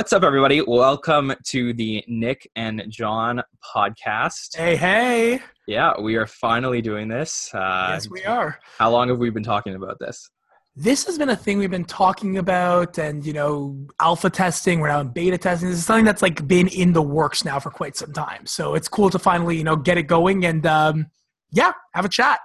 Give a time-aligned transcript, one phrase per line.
[0.00, 0.62] What's up, everybody?
[0.62, 4.56] Welcome to the Nick and John podcast.
[4.56, 5.42] Hey, hey.
[5.66, 7.50] Yeah, we are finally doing this.
[7.52, 8.58] Uh, yes, we are.
[8.78, 10.30] How long have we been talking about this?
[10.74, 14.80] This has been a thing we've been talking about, and you know, alpha testing.
[14.80, 15.68] We're now in beta testing.
[15.68, 18.46] This is something that's like been in the works now for quite some time.
[18.46, 21.10] So it's cool to finally, you know, get it going and um,
[21.52, 22.40] yeah, have a chat.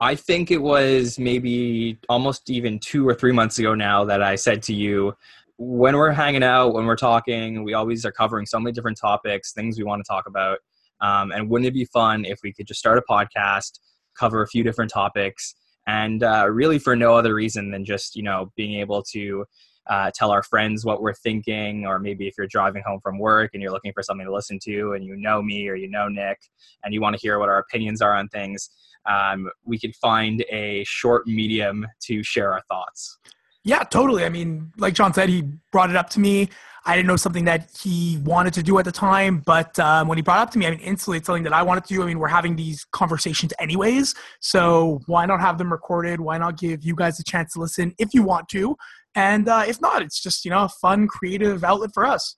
[0.00, 4.36] I think it was maybe almost even two or three months ago now that I
[4.36, 5.14] said to you,
[5.58, 9.52] when we're hanging out, when we're talking, we always are covering so many different topics,
[9.52, 10.58] things we want to talk about.
[11.00, 13.80] Um, and wouldn't it be fun if we could just start a podcast,
[14.18, 15.54] cover a few different topics,
[15.86, 19.44] and uh, really for no other reason than just you know being able to
[19.88, 23.50] uh, tell our friends what we're thinking, or maybe if you're driving home from work
[23.52, 26.08] and you're looking for something to listen to, and you know me or you know
[26.08, 26.38] Nick,
[26.82, 28.70] and you want to hear what our opinions are on things,
[29.06, 33.18] um, we could find a short medium to share our thoughts.
[33.66, 34.24] Yeah, totally.
[34.24, 36.50] I mean, like John said, he brought it up to me.
[36.84, 40.16] I didn't know something that he wanted to do at the time, but um, when
[40.16, 41.94] he brought it up to me, I mean, instantly it's something that I wanted to
[41.94, 42.00] do.
[42.04, 46.20] I mean, we're having these conversations anyways, so why not have them recorded?
[46.20, 48.76] Why not give you guys a chance to listen if you want to?
[49.16, 52.36] And uh, if not, it's just, you know, a fun, creative outlet for us.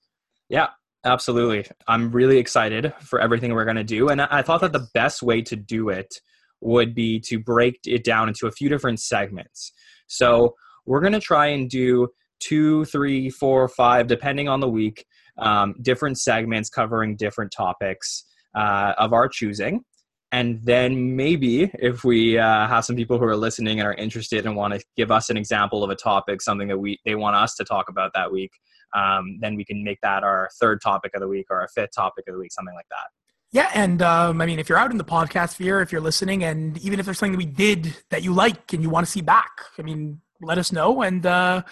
[0.49, 0.69] Yeah,
[1.05, 1.67] absolutely.
[1.87, 4.09] I'm really excited for everything we're going to do.
[4.09, 6.11] And I thought that the best way to do it
[6.59, 9.73] would be to break it down into a few different segments.
[10.07, 10.55] So,
[10.89, 12.07] we're going to try and do
[12.39, 15.05] two, three, four, five, depending on the week,
[15.37, 19.83] um, different segments covering different topics uh, of our choosing.
[20.31, 24.45] And then maybe if we uh, have some people who are listening and are interested
[24.45, 27.35] and want to give us an example of a topic, something that we they want
[27.35, 28.51] us to talk about that week,
[28.95, 31.91] um, then we can make that our third topic of the week or our fifth
[31.95, 33.07] topic of the week, something like that.
[33.51, 36.43] Yeah, and um, I mean, if you're out in the podcast sphere, if you're listening,
[36.43, 39.11] and even if there's something that we did that you like and you want to
[39.11, 39.49] see back,
[39.79, 41.01] I mean, let us know.
[41.01, 41.63] And uh,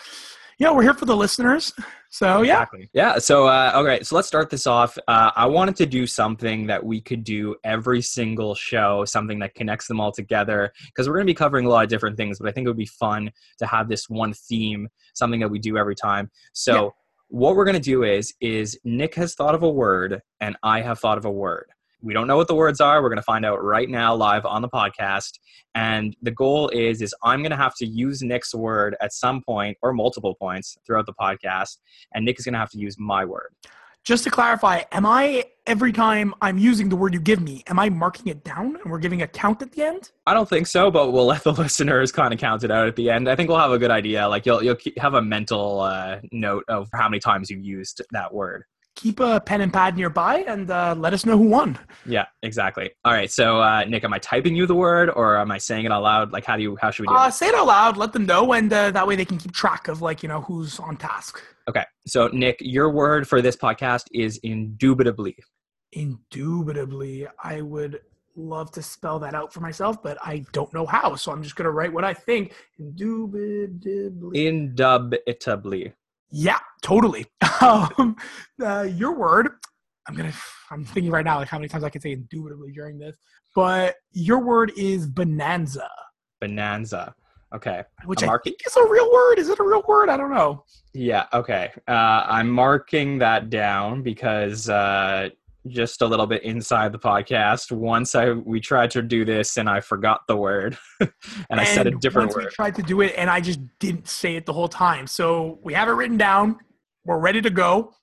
[0.59, 1.73] yeah, we're here for the listeners.
[2.09, 2.89] So yeah, exactly.
[2.93, 3.17] yeah.
[3.19, 4.97] So uh, okay, so let's start this off.
[5.07, 9.55] Uh, I wanted to do something that we could do every single show, something that
[9.55, 12.39] connects them all together, because we're going to be covering a lot of different things.
[12.39, 15.59] But I think it would be fun to have this one theme, something that we
[15.59, 16.31] do every time.
[16.53, 16.73] So.
[16.73, 16.89] Yeah.
[17.29, 20.79] What we're going to do is is Nick has thought of a word and I
[20.79, 21.65] have thought of a word
[22.01, 23.01] we don't know what the words are.
[23.01, 25.39] We're going to find out right now live on the podcast.
[25.75, 29.41] And the goal is is i'm going to have to use nick's word at some
[29.43, 31.77] point or multiple points throughout the podcast
[32.13, 33.53] and nick is going to have to use my word.
[34.03, 37.77] Just to clarify am i every time i'm using the word you give me am
[37.77, 40.11] i marking it down and we're giving a count at the end?
[40.25, 42.95] I don't think so but we'll let the listeners kind of count it out at
[42.95, 43.29] the end.
[43.29, 44.27] I think we'll have a good idea.
[44.27, 48.33] Like you'll you'll have a mental uh, note of how many times you've used that
[48.33, 48.63] word
[48.97, 51.77] keep a pen and pad nearby and uh, let us know who won.
[52.05, 52.89] Yeah, exactly.
[53.05, 53.31] All right.
[53.31, 56.01] So, uh, Nick, am I typing you the word or am I saying it out
[56.01, 56.33] loud?
[56.33, 57.33] Like, how do you, how should we do uh, it?
[57.33, 59.87] Say it out loud, let them know, and uh, that way they can keep track
[59.87, 61.41] of, like, you know, who's on task.
[61.69, 61.83] Okay.
[62.07, 65.37] So, Nick, your word for this podcast is indubitably.
[65.91, 67.27] Indubitably.
[67.43, 68.01] I would
[68.35, 71.15] love to spell that out for myself, but I don't know how.
[71.15, 72.53] So, I'm just going to write what I think.
[72.79, 74.47] Indubitably.
[74.47, 75.93] Indubitably.
[76.31, 77.25] Yeah, totally.
[77.61, 78.15] um,
[78.63, 79.49] uh, your word.
[80.07, 80.33] I'm gonna.
[80.71, 83.15] I'm thinking right now, like how many times I can say indubitably during this.
[83.55, 85.89] But your word is bonanza.
[86.39, 87.15] Bonanza.
[87.53, 87.83] Okay.
[88.05, 89.39] Which I'm i think is a real word.
[89.39, 90.09] Is it a real word?
[90.09, 90.63] I don't know.
[90.93, 91.25] Yeah.
[91.33, 91.71] Okay.
[91.87, 95.29] Uh, I'm marking that down because uh,
[95.69, 97.71] just a little bit inside the podcast.
[97.71, 101.11] Once I we tried to do this and I forgot the word, and,
[101.49, 102.45] and I said a different once word.
[102.45, 105.07] We tried to do it and I just didn't say it the whole time.
[105.07, 106.57] So we have it written down.
[107.05, 107.93] We're ready to go.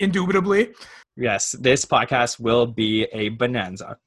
[0.00, 0.72] Indubitably.
[1.16, 3.98] Yes, this podcast will be a bonanza.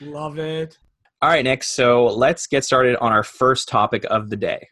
[0.00, 0.78] Love it.
[1.22, 1.64] All right, Nick.
[1.64, 4.68] So let's get started on our first topic of the day.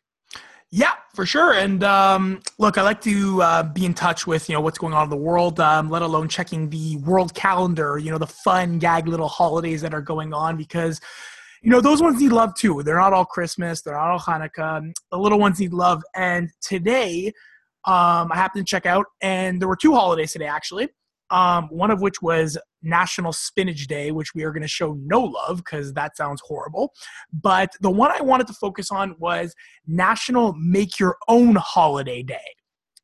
[0.71, 1.55] Yeah, for sure.
[1.55, 4.93] And um, look, I like to uh, be in touch with you know what's going
[4.93, 7.99] on in the world, um, let alone checking the world calendar.
[7.99, 11.01] You know the fun gag little holidays that are going on because
[11.63, 12.83] you know those ones need love too.
[12.83, 13.81] They're not all Christmas.
[13.81, 14.93] They're not all Hanukkah.
[15.11, 16.03] The little ones need love.
[16.15, 17.33] And today,
[17.87, 20.89] um, I happened to check out, and there were two holidays today actually
[21.31, 25.21] um, one of which was National Spinach Day, which we are going to show no
[25.21, 26.93] love because that sounds horrible.
[27.33, 29.55] But the one I wanted to focus on was
[29.87, 32.37] National Make Your Own Holiday Day.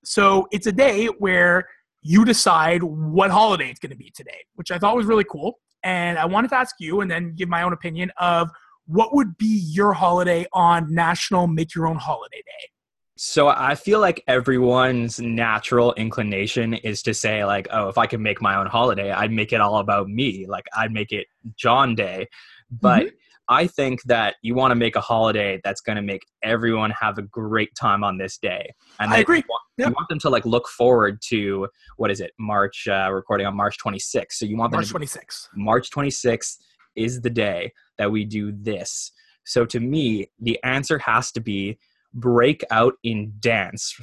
[0.04, 1.66] So it's a day where
[2.02, 5.58] you decide what holiday it's going to be today, which I thought was really cool.
[5.82, 8.50] And I wanted to ask you and then give my own opinion of
[8.86, 12.68] what would be your holiday on National Make Your Own Holiday Day?
[13.16, 18.20] So I feel like everyone's natural inclination is to say like, oh, if I could
[18.20, 20.46] make my own holiday, I'd make it all about me.
[20.48, 21.26] Like I'd make it
[21.56, 22.26] John Day.
[22.70, 23.16] But mm-hmm.
[23.48, 27.18] I think that you want to make a holiday that's going to make everyone have
[27.18, 28.72] a great time on this day.
[28.98, 29.38] And I agree.
[29.38, 29.88] You want, yep.
[29.88, 32.32] you want, them to like look forward to what is it?
[32.38, 34.32] March uh, recording on March 26th.
[34.32, 35.48] So you want them March 26th.
[35.54, 36.56] March 26th
[36.96, 39.12] is the day that we do this.
[39.44, 41.78] So to me, the answer has to be
[42.14, 43.94] break out in dance.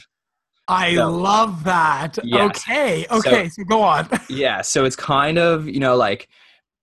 [0.67, 2.17] I so, love that.
[2.19, 3.05] Okay.
[3.09, 3.49] Okay.
[3.49, 4.07] So, so go on.
[4.29, 4.61] yeah.
[4.61, 6.29] So it's kind of, you know, like,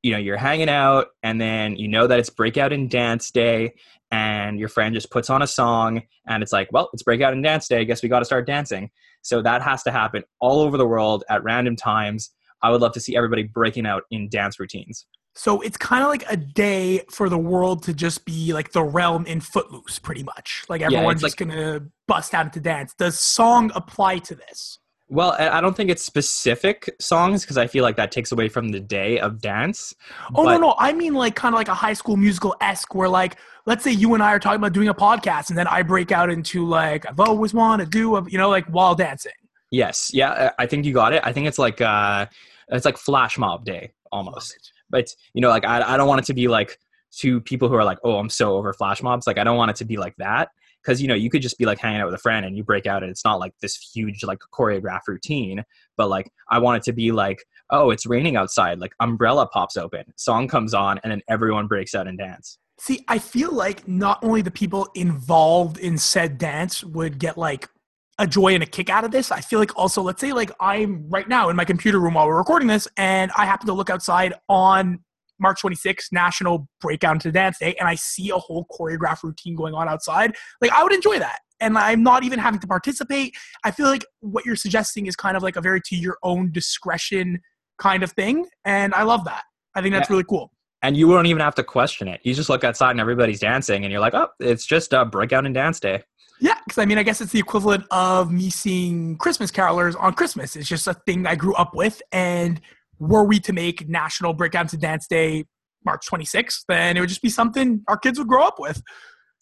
[0.02, 3.74] you know, you're hanging out and then you know that it's breakout in dance day
[4.10, 7.42] and your friend just puts on a song and it's like, well, it's breakout in
[7.42, 7.80] dance day.
[7.80, 8.90] I guess we got to start dancing.
[9.22, 12.30] So that has to happen all over the world at random times.
[12.62, 15.06] I would love to see everybody breaking out in dance routines.
[15.34, 18.82] So it's kind of like a day for the world to just be like the
[18.82, 20.64] realm in Footloose, pretty much.
[20.68, 22.92] Like everyone's yeah, just like, gonna bust out into dance.
[22.98, 24.78] Does song apply to this?
[25.10, 28.68] Well, I don't think it's specific songs because I feel like that takes away from
[28.68, 29.94] the day of dance.
[30.34, 32.94] Oh but- no, no, I mean like kind of like a High School Musical esque,
[32.94, 35.66] where like let's say you and I are talking about doing a podcast, and then
[35.66, 38.94] I break out into like I've always wanted to do, a, you know, like while
[38.94, 39.32] dancing.
[39.70, 41.22] Yes, yeah, I think you got it.
[41.24, 42.26] I think it's like uh,
[42.68, 46.24] it's like flash mob day almost but you know like I, I don't want it
[46.26, 46.78] to be like
[47.18, 49.26] to people who are like oh i'm so over flash mobs.
[49.26, 50.50] Like i don't want it to be like that
[50.82, 52.64] because you know you could just be like hanging out with a friend and you
[52.64, 55.64] break out and it's not like this huge like choreographed routine
[55.96, 59.76] but like i want it to be like oh it's raining outside like umbrella pops
[59.76, 62.58] open song comes on and then everyone breaks out and dance.
[62.78, 67.68] See i feel like not only the people involved in said dance would get like
[68.18, 69.30] a joy and a kick out of this.
[69.30, 72.26] I feel like also, let's say, like I'm right now in my computer room while
[72.26, 75.00] we're recording this, and I happen to look outside on
[75.40, 79.74] March 26th, National Breakdown to Dance Day, and I see a whole choreographed routine going
[79.74, 80.34] on outside.
[80.60, 81.38] Like, I would enjoy that.
[81.60, 83.34] And I'm not even having to participate.
[83.64, 86.52] I feel like what you're suggesting is kind of like a very to your own
[86.52, 87.40] discretion
[87.78, 88.46] kind of thing.
[88.64, 89.42] And I love that.
[89.74, 90.14] I think that's yeah.
[90.14, 90.52] really cool.
[90.82, 92.20] And you won't even have to question it.
[92.22, 95.44] You just look outside and everybody's dancing, and you're like, oh, it's just a breakout
[95.44, 96.02] and dance day.
[96.40, 100.14] Yeah, because I mean, I guess it's the equivalent of me seeing Christmas carolers on
[100.14, 100.54] Christmas.
[100.54, 102.00] It's just a thing I grew up with.
[102.12, 102.60] And
[103.00, 105.46] were we to make National Breakout and Dance Day
[105.84, 108.80] March 26th, then it would just be something our kids would grow up with.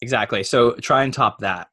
[0.01, 0.43] Exactly.
[0.43, 1.67] So try and top that.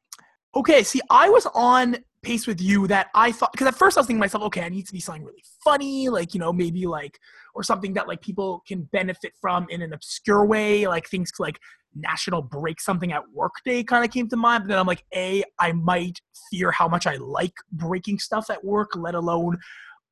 [0.55, 0.83] Okay.
[0.83, 4.07] See, I was on pace with you that I thought, because at first I was
[4.07, 6.87] thinking to myself, okay, I need to be something really funny, like, you know, maybe
[6.87, 7.19] like,
[7.55, 11.59] or something that like people can benefit from in an obscure way, like things like
[11.95, 14.65] national break something at work day kind of came to mind.
[14.65, 16.21] But then I'm like, A, I might
[16.51, 19.59] fear how much I like breaking stuff at work, let alone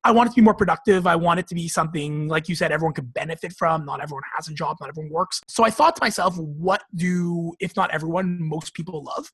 [0.05, 1.07] I want it to be more productive.
[1.07, 3.85] I want it to be something, like you said, everyone could benefit from.
[3.85, 5.39] Not everyone has a job, not everyone works.
[5.47, 9.31] So I thought to myself, what do, if not everyone, most people love?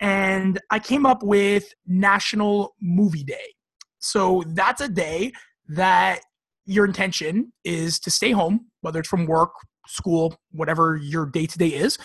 [0.00, 3.54] And I came up with National Movie Day.
[4.00, 5.32] So that's a day
[5.68, 6.20] that
[6.66, 9.52] your intention is to stay home, whether it's from work,
[9.86, 11.98] school, whatever your day to day is,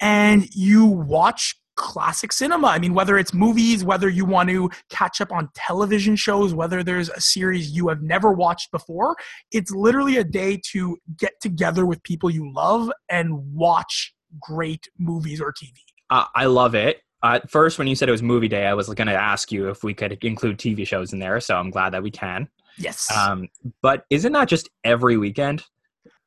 [0.00, 2.68] and you watch classic cinema.
[2.68, 6.82] I mean, whether it's movies, whether you want to catch up on television shows, whether
[6.82, 9.16] there's a series you have never watched before,
[9.52, 15.40] it's literally a day to get together with people you love and watch great movies
[15.40, 15.72] or TV.
[16.10, 17.00] Uh, I love it.
[17.22, 19.68] Uh, first, when you said it was movie day, I was going to ask you
[19.68, 21.40] if we could include TV shows in there.
[21.40, 22.48] So I'm glad that we can.
[22.78, 23.10] Yes.
[23.16, 23.48] Um,
[23.82, 25.64] but is it not just every weekend?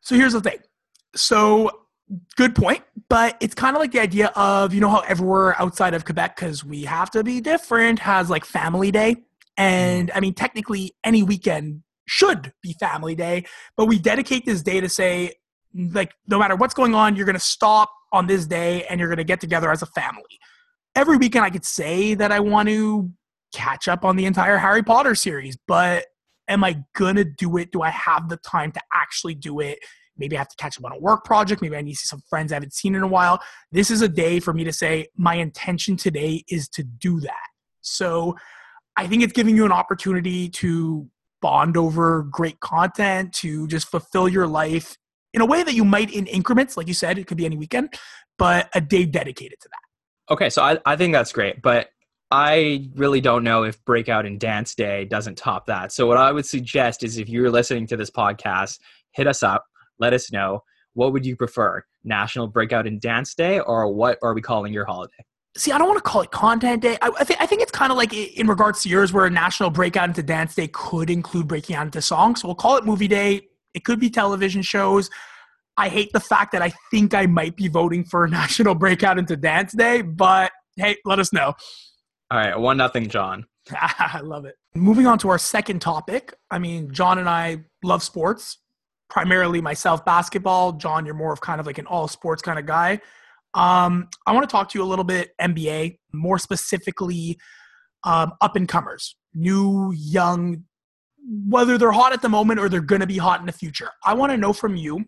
[0.01, 0.59] So here's the thing
[1.15, 1.71] so
[2.35, 5.93] good point but it's kind of like the idea of you know how everywhere outside
[5.93, 9.15] of quebec because we have to be different has like family day
[9.57, 13.43] and i mean technically any weekend should be family day
[13.75, 15.33] but we dedicate this day to say
[15.73, 19.09] like no matter what's going on you're going to stop on this day and you're
[19.09, 20.21] going to get together as a family
[20.95, 23.09] every weekend i could say that i want to
[23.51, 26.05] catch up on the entire harry potter series but
[26.47, 29.79] am i to do it do i have the time to actually do it
[30.17, 31.61] Maybe I have to catch up on a work project.
[31.61, 33.41] Maybe I need to see some friends I haven't seen in a while.
[33.71, 37.47] This is a day for me to say, my intention today is to do that.
[37.81, 38.35] So
[38.95, 41.09] I think it's giving you an opportunity to
[41.41, 44.95] bond over great content, to just fulfill your life
[45.33, 46.77] in a way that you might in increments.
[46.77, 47.93] Like you said, it could be any weekend,
[48.37, 50.33] but a day dedicated to that.
[50.33, 51.61] Okay, so I, I think that's great.
[51.61, 51.89] But
[52.31, 55.91] I really don't know if Breakout and Dance Day doesn't top that.
[55.91, 58.79] So, what I would suggest is if you're listening to this podcast,
[59.11, 59.65] hit us up
[59.99, 60.63] let us know.
[60.93, 64.85] What would you prefer, National Breakout and Dance Day, or what are we calling your
[64.85, 65.13] holiday?
[65.57, 66.97] See, I don't want to call it Content Day.
[67.01, 69.29] I, I, think I think it's kind of like in regards to yours, where a
[69.29, 72.41] National Breakout into Dance Day could include breaking out into songs.
[72.41, 73.47] So we'll call it Movie Day.
[73.73, 75.09] It could be television shows.
[75.77, 79.35] I hate the fact that I think I might be voting for National Breakout into
[79.35, 81.53] Dance Day, but hey, let us know.
[82.35, 83.45] All right, one nothing, John.
[83.71, 84.55] I love it.
[84.73, 86.33] Moving on to our second topic.
[86.51, 88.57] I mean, John and I love sports
[89.09, 90.73] primarily myself basketball.
[90.73, 92.99] John, you're more of kind of like an all sports kind of guy.
[93.53, 97.37] Um, I want to talk to you a little bit NBA, more specifically
[98.03, 100.65] um, up and comers, new, young,
[101.47, 103.91] whether they're hot at the moment or they're going to be hot in the future.
[104.03, 105.05] I want to know from you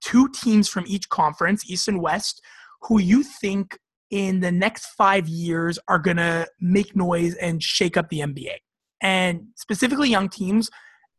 [0.00, 2.42] two teams from each conference, East and West,
[2.82, 3.78] who you think
[4.10, 8.56] in the next five years are going to make noise and shake up the NBA.
[9.00, 10.70] And specifically young teams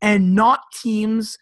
[0.02, 1.38] and not teams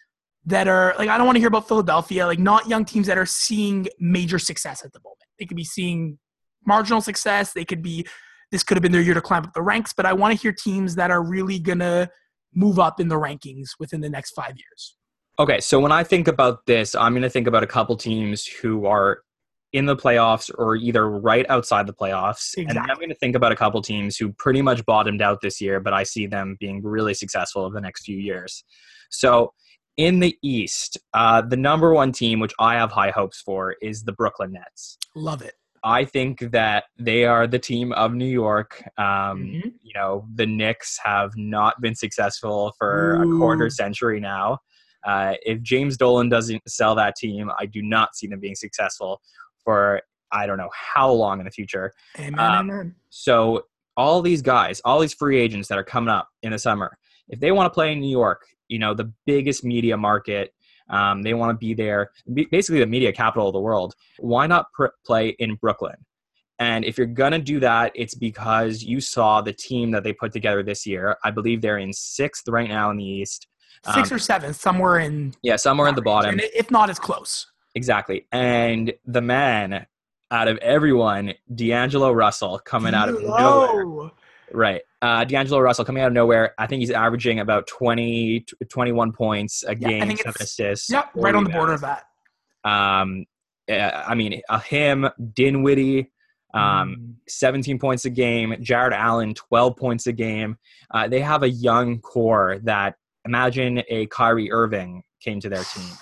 [0.46, 3.16] that are like, I don't want to hear about Philadelphia, like, not young teams that
[3.16, 5.20] are seeing major success at the moment.
[5.38, 6.18] They could be seeing
[6.66, 7.52] marginal success.
[7.52, 8.06] They could be,
[8.50, 10.40] this could have been their year to climb up the ranks, but I want to
[10.40, 12.10] hear teams that are really to
[12.54, 14.96] move up in the rankings within the next five years.
[15.38, 18.46] Okay, so when I think about this, I'm going to think about a couple teams
[18.46, 19.22] who are
[19.74, 22.56] in the playoffs or either right outside the playoffs.
[22.56, 22.66] Exactly.
[22.68, 25.60] And I'm going to think about a couple teams who pretty much bottomed out this
[25.60, 28.62] year, but I see them being really successful over the next few years.
[29.10, 29.52] So
[29.96, 34.04] in the East, uh, the number one team, which I have high hopes for, is
[34.04, 34.96] the Brooklyn Nets.
[35.16, 35.54] Love it.
[35.82, 38.80] I think that they are the team of New York.
[38.96, 39.68] Um, mm-hmm.
[39.82, 43.34] You know, the Knicks have not been successful for Ooh.
[43.34, 44.58] a quarter century now.
[45.04, 49.20] Uh, if James Dolan doesn't sell that team, I do not see them being successful
[49.64, 50.02] for
[50.32, 51.92] I don't know how long in the future.
[52.18, 52.94] Amen, um, amen.
[53.10, 53.66] So
[53.96, 57.40] all these guys, all these free agents that are coming up in the summer, if
[57.40, 60.52] they want to play in New York, you know, the biggest media market,
[60.90, 62.10] um, they want to be there,
[62.50, 63.94] basically the media capital of the world.
[64.18, 65.96] Why not pr- play in Brooklyn?
[66.58, 70.32] And if you're gonna do that, it's because you saw the team that they put
[70.32, 71.16] together this year.
[71.24, 73.48] I believe they're in sixth right now in the East.
[73.92, 77.46] Six um, or seventh, somewhere in yeah, somewhere in the bottom, if not as close.
[77.74, 79.86] Exactly, and the man
[80.30, 84.10] out of everyone, D'Angelo Russell, coming out of nowhere.
[84.52, 84.82] Right.
[85.00, 86.54] Uh, D'Angelo Russell coming out of nowhere.
[86.58, 90.90] I think he's averaging about 20, 21 points a yeah, game, seven assists.
[90.90, 92.04] Yep, right on the border of that.
[92.64, 93.26] Um,
[93.68, 96.10] I mean, uh, him, Dinwiddie,
[96.52, 97.14] um, mm.
[97.28, 98.56] 17 points a game.
[98.60, 100.56] Jarrett Allen, 12 points a game.
[100.90, 105.92] Uh, they have a young core that imagine a Kyrie Irving came to their team.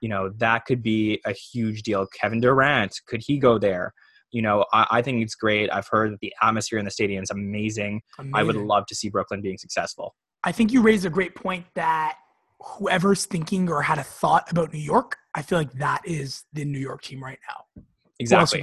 [0.00, 2.06] You know, that could be a huge deal.
[2.06, 3.92] Kevin Durant, could he go there?
[4.30, 5.70] You know, I, I think it's great.
[5.72, 8.00] I've heard that the atmosphere in the stadium is amazing.
[8.18, 8.34] amazing.
[8.34, 10.14] I would love to see Brooklyn being successful.
[10.44, 12.16] I think you raised a great point that
[12.60, 16.64] whoever's thinking or had a thought about New York, I feel like that is the
[16.64, 17.82] New York team right now.
[18.18, 18.62] Exactly.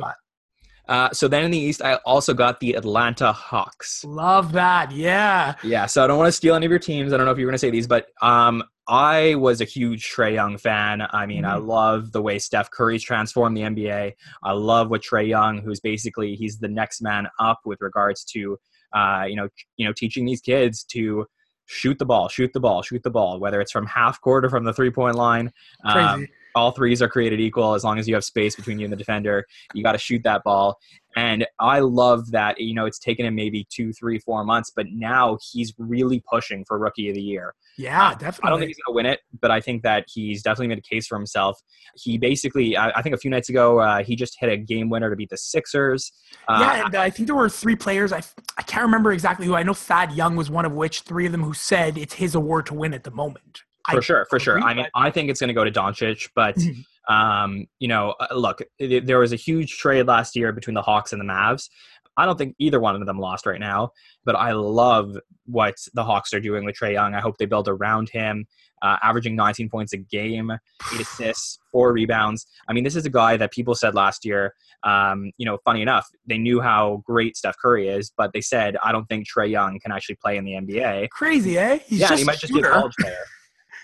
[0.88, 4.04] Uh, so then in the East, I also got the Atlanta Hawks.
[4.06, 4.92] Love that.
[4.92, 5.56] Yeah.
[5.64, 5.86] Yeah.
[5.86, 7.14] So I don't want to steal any of your teams.
[7.14, 10.10] I don't know if you're going to say these, but um, I was a huge
[10.10, 11.06] Trae Young fan.
[11.12, 11.52] I mean, mm-hmm.
[11.52, 14.14] I love the way Steph Curry's transformed the NBA.
[14.44, 18.58] I love what Trae Young, who's basically he's the next man up with regards to
[18.96, 21.26] uh, you know, you know, teaching these kids to
[21.66, 24.50] shoot the ball, shoot the ball, shoot the ball, whether it's from half court or
[24.50, 25.52] from the three point line.
[25.84, 26.28] Um,
[26.58, 28.98] all threes are created equal as long as you have space between you and the
[28.98, 29.46] defender.
[29.74, 30.78] You got to shoot that ball.
[31.16, 34.86] And I love that, you know, it's taken him maybe two, three, four months, but
[34.92, 37.56] now he's really pushing for rookie of the year.
[37.76, 38.48] Yeah, definitely.
[38.48, 40.78] I don't think he's going to win it, but I think that he's definitely made
[40.78, 41.60] a case for himself.
[41.96, 44.92] He basically, I, I think a few nights ago, uh, he just hit a game
[44.92, 46.12] winner to beat the Sixers.
[46.48, 48.14] Uh, yeah, and uh, I think there were three players.
[48.14, 48.22] I,
[48.58, 49.56] I can't remember exactly who.
[49.56, 52.36] I know Thad Young was one of which, three of them who said it's his
[52.36, 53.64] award to win at the moment.
[53.90, 54.60] For I sure, for sure.
[54.60, 56.82] I mean, I think it's going to go to Doncic, but mm-hmm.
[57.08, 60.82] Um, you know, uh, look, it, there was a huge trade last year between the
[60.82, 61.70] Hawks and the Mavs.
[62.18, 63.92] I don't think either one of them lost right now,
[64.26, 65.16] but I love
[65.46, 67.14] what the Hawks are doing with Trae Young.
[67.14, 68.48] I hope they build around him,
[68.82, 70.52] uh, averaging 19 points a game,
[70.94, 72.48] eight assists, four rebounds.
[72.68, 74.56] I mean, this is a guy that people said last year.
[74.82, 78.78] Um, you know, funny enough, they knew how great Steph Curry is, but they said,
[78.84, 81.10] I don't think Trae Young can actually play in the NBA.
[81.12, 81.80] Crazy, eh?
[81.86, 83.16] He's yeah, he might just be a college player.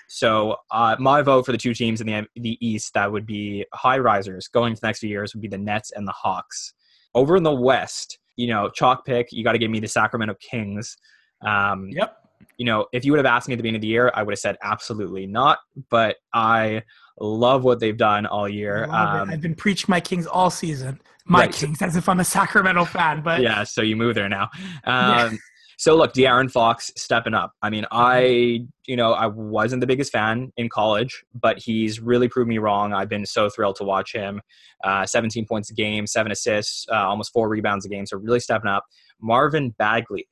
[0.08, 3.66] So uh, my vote for the two teams in the the East that would be
[3.74, 6.74] high risers going to the next few years would be the Nets and the Hawks.
[7.16, 10.36] Over in the West, you know, chalk pick, you got to give me the Sacramento
[10.40, 10.98] Kings.
[11.46, 12.18] Um, yep.
[12.58, 14.24] You know, if you would have asked me at the beginning of the year, I
[14.24, 15.60] would have said absolutely not.
[15.90, 16.84] But I
[17.20, 18.86] love what they've done all year.
[18.86, 21.00] Um, I've been preaching my Kings all season.
[21.26, 21.52] My right.
[21.52, 23.22] Kings, as if I'm a Sacramento fan.
[23.22, 24.50] But yeah, so you move there now.
[24.84, 25.40] Um.
[25.78, 27.52] So look, De'Aaron Fox stepping up.
[27.62, 32.28] I mean, I you know I wasn't the biggest fan in college, but he's really
[32.28, 32.94] proved me wrong.
[32.94, 34.42] I've been so thrilled to watch him.
[34.84, 38.06] Uh, 17 points a game, seven assists, uh, almost four rebounds a game.
[38.06, 38.84] So really stepping up.
[39.22, 40.28] Marvin Bagley,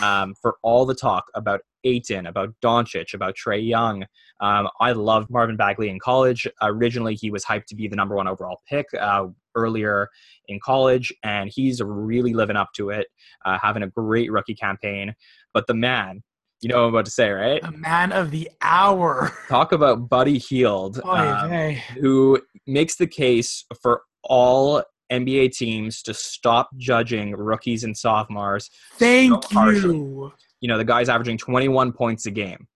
[0.00, 4.04] um, for all the talk about Ayton, about Doncic, about Trae Young.
[4.40, 6.46] Um, I loved Marvin Bagley in college.
[6.62, 10.08] Originally, he was hyped to be the number one overall pick uh, earlier
[10.48, 13.06] in college, and he's really living up to it,
[13.44, 15.14] uh, having a great rookie campaign.
[15.52, 16.22] But the man,
[16.62, 17.60] You know what I'm about to say, right?
[17.60, 19.32] The man of the hour.
[19.48, 24.82] Talk about Buddy Oy um, who makes the case for all
[25.12, 28.70] NBA teams to stop judging rookies and sophomores.
[28.94, 30.32] Thank so you.
[30.60, 32.66] You know, the guy's averaging 21 points a game,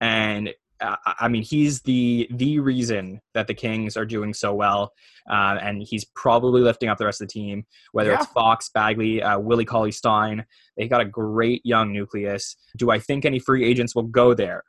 [0.00, 4.92] and I mean, he's the the reason that the Kings are doing so well,
[5.30, 7.64] uh, and he's probably lifting up the rest of the team.
[7.92, 10.44] Whether it's Fox, Bagley, uh, Willie Cauley Stein,
[10.76, 12.56] they got a great young nucleus.
[12.76, 14.64] Do I think any free agents will go there?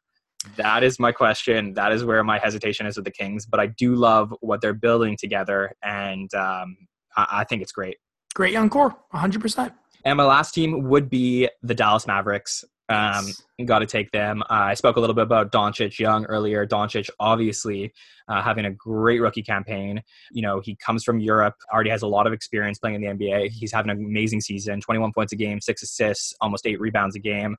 [0.57, 1.73] That is my question.
[1.73, 3.45] That is where my hesitation is with the Kings.
[3.45, 6.75] But I do love what they're building together, and um,
[7.15, 7.97] I, I think it's great.
[8.33, 9.73] Great young core, 100%.
[10.05, 12.65] And my last team would be the Dallas Mavericks.
[12.89, 13.25] Um,
[13.65, 14.41] got to take them.
[14.43, 16.67] Uh, I spoke a little bit about Doncic Young earlier.
[16.67, 17.93] Doncic, obviously,
[18.27, 20.01] uh, having a great rookie campaign.
[20.31, 23.25] You know, he comes from Europe, already has a lot of experience playing in the
[23.25, 23.49] NBA.
[23.51, 27.19] He's having an amazing season 21 points a game, six assists, almost eight rebounds a
[27.19, 27.55] game.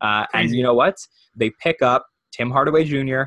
[0.00, 0.96] Uh, and you know what?
[1.34, 3.22] They pick up Tim Hardaway Jr.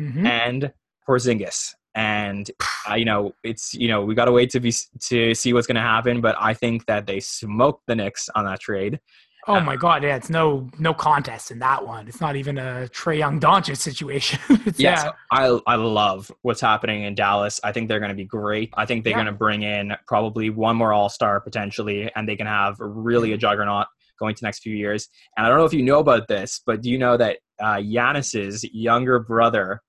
[0.00, 0.26] Mhm.
[0.26, 0.72] and
[1.06, 1.74] Porzingis.
[1.94, 2.50] And
[2.88, 4.72] uh, you know, it's you know we got to wait to be
[5.08, 6.20] to see what's going to happen.
[6.20, 9.00] But I think that they smoked the Knicks on that trade.
[9.48, 10.02] Oh my God!
[10.02, 12.06] Yeah, it's no no contest in that one.
[12.06, 14.38] It's not even a Trae Young Doncic situation.
[14.66, 17.58] it's, Yes, yeah, I I love what's happening in Dallas.
[17.64, 18.72] I think they're going to be great.
[18.76, 19.16] I think they're Yeah.
[19.16, 23.32] going to bring in probably one more All Star potentially, and they can have really
[23.32, 23.86] a juggernaut
[24.18, 25.08] going to the next few years.
[25.36, 27.76] And I don't know if you know about this, but do you know that uh,
[27.76, 29.80] Giannis's younger brother,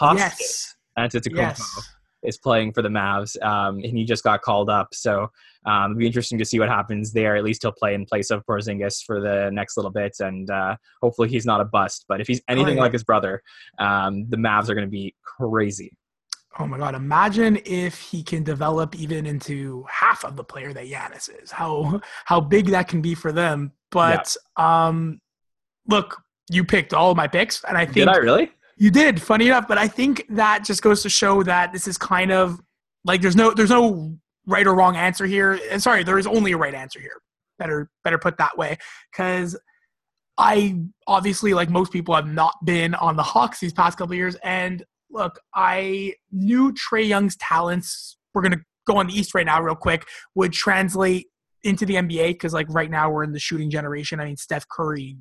[0.00, 1.90] Kostas yes, Antetokounmpo, yes.
[2.22, 4.88] is playing for the Mavs, um, and he just got called up.
[4.94, 5.30] So
[5.66, 7.36] um, it'll be interesting to see what happens there.
[7.36, 10.76] At least he'll play in place of Porzingis for the next little bit, and uh,
[11.02, 12.04] hopefully he's not a bust.
[12.08, 12.82] But if he's anything yeah.
[12.82, 13.42] like his brother,
[13.78, 15.96] um, the Mavs are going to be crazy.
[16.58, 16.94] Oh my God!
[16.94, 21.50] Imagine if he can develop even into half of the player that Giannis is.
[21.50, 23.72] How how big that can be for them.
[23.90, 25.20] But um,
[25.88, 28.52] look, you picked all of my picks, and I think Did I really?
[28.78, 31.96] You did, funny enough, but I think that just goes to show that this is
[31.96, 32.60] kind of
[33.04, 35.60] like there's no there's no right or wrong answer here.
[35.70, 37.20] And sorry, there is only a right answer here.
[37.58, 38.76] Better better put that way,
[39.10, 39.58] because
[40.38, 44.36] I obviously, like most people, have not been on the Hawks these past couple years.
[44.44, 48.18] And look, I knew Trae Young's talents.
[48.34, 50.06] We're gonna go on the East right now, real quick.
[50.34, 51.28] Would translate
[51.64, 54.20] into the NBA because, like, right now we're in the shooting generation.
[54.20, 55.16] I mean, Steph Curry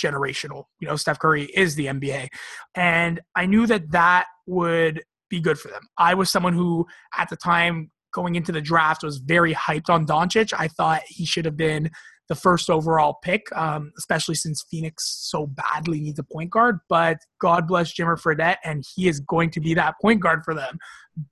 [0.00, 0.64] generational.
[0.80, 2.28] You know, Steph Curry is the NBA.
[2.74, 5.82] And I knew that that would be good for them.
[5.96, 10.06] I was someone who, at the time going into the draft, was very hyped on
[10.06, 10.52] Doncic.
[10.56, 11.90] I thought he should have been
[12.28, 16.78] the first overall pick, um, especially since Phoenix so badly needs a point guard.
[16.88, 20.54] But God bless Jimmer Fredette, and he is going to be that point guard for
[20.54, 20.78] them.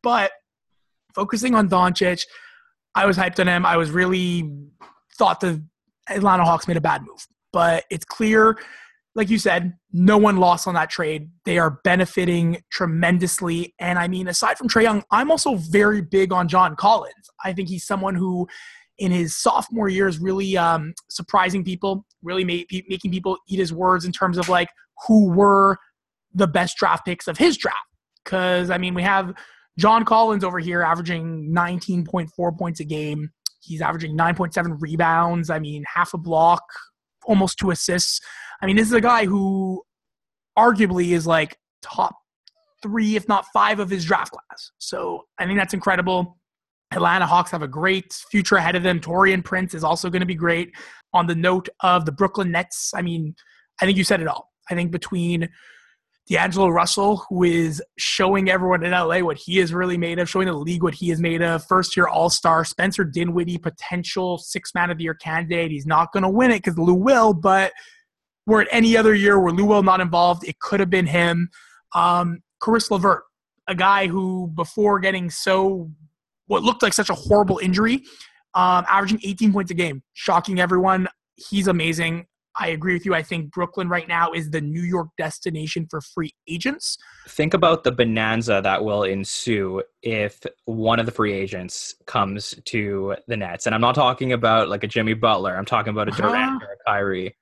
[0.03, 0.33] But
[1.15, 2.25] focusing on Doncic,
[2.95, 3.65] I was hyped on him.
[3.65, 4.51] I was really
[5.17, 5.65] thought the
[6.11, 8.59] Atlanta Hawks made a bad move but it's clear,
[9.15, 11.31] like you said, no one lost on that trade.
[11.45, 13.75] They are benefiting tremendously.
[13.79, 17.31] And I mean, aside from Trae Young, I'm also very big on John Collins.
[17.45, 18.49] I think he's someone who,
[18.99, 24.05] in his sophomore year, is really um, surprising people, really making people eat his words
[24.05, 24.69] in terms of like
[25.07, 25.77] who were
[26.35, 27.79] the best draft picks of his draft.
[28.25, 29.35] Because, I mean, we have
[29.79, 33.31] John Collins over here averaging 19.4 points a game.
[33.61, 35.51] He's averaging 9.7 rebounds.
[35.51, 36.63] I mean, half a block,
[37.25, 38.21] almost two assists.
[38.61, 39.83] I mean, this is a guy who
[40.59, 42.15] arguably is like top
[42.83, 44.71] three, if not five, of his draft class.
[44.79, 46.39] So I think that's incredible.
[46.93, 49.01] Atlanta Hawks have a great future ahead of them.
[49.01, 50.71] Taurean Prince is also going to be great.
[51.15, 53.35] On the note of the Brooklyn Nets, I mean,
[53.81, 54.51] I think you said it all.
[54.71, 55.49] I think between
[56.29, 60.47] D'Angelo Russell, who is showing everyone in LA what he is really made of, showing
[60.47, 61.65] the league what he is made of.
[61.67, 65.71] First year All Star, Spencer Dinwiddie, potential six man of the year candidate.
[65.71, 67.73] He's not going to win it because Lou will, but
[68.47, 71.49] were it any other year where Lou will not involved, it could have been him.
[71.95, 73.23] Um, Caris LeVert,
[73.69, 75.91] a guy who before getting so
[76.47, 77.97] what looked like such a horrible injury,
[78.55, 81.09] um, averaging 18 points a game, shocking everyone.
[81.37, 82.27] He's amazing.
[82.59, 83.15] I agree with you.
[83.15, 86.99] I think Brooklyn right now is the New York destination for free agents.
[87.29, 93.17] Think about the bonanza that will ensue if one of the free agents comes to
[93.27, 93.65] the Nets.
[93.67, 95.57] And I'm not talking about like a Jimmy Butler.
[95.57, 96.67] I'm talking about a Durant Uh-huh.
[96.67, 97.37] or a Kyrie.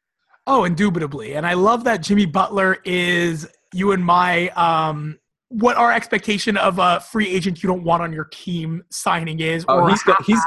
[0.47, 1.35] Oh, indubitably.
[1.35, 5.19] And I love that Jimmy Butler is you and my um
[5.49, 9.65] what our expectation of a free agent you don't want on your team signing is.
[9.69, 10.43] Oh, or he's he's-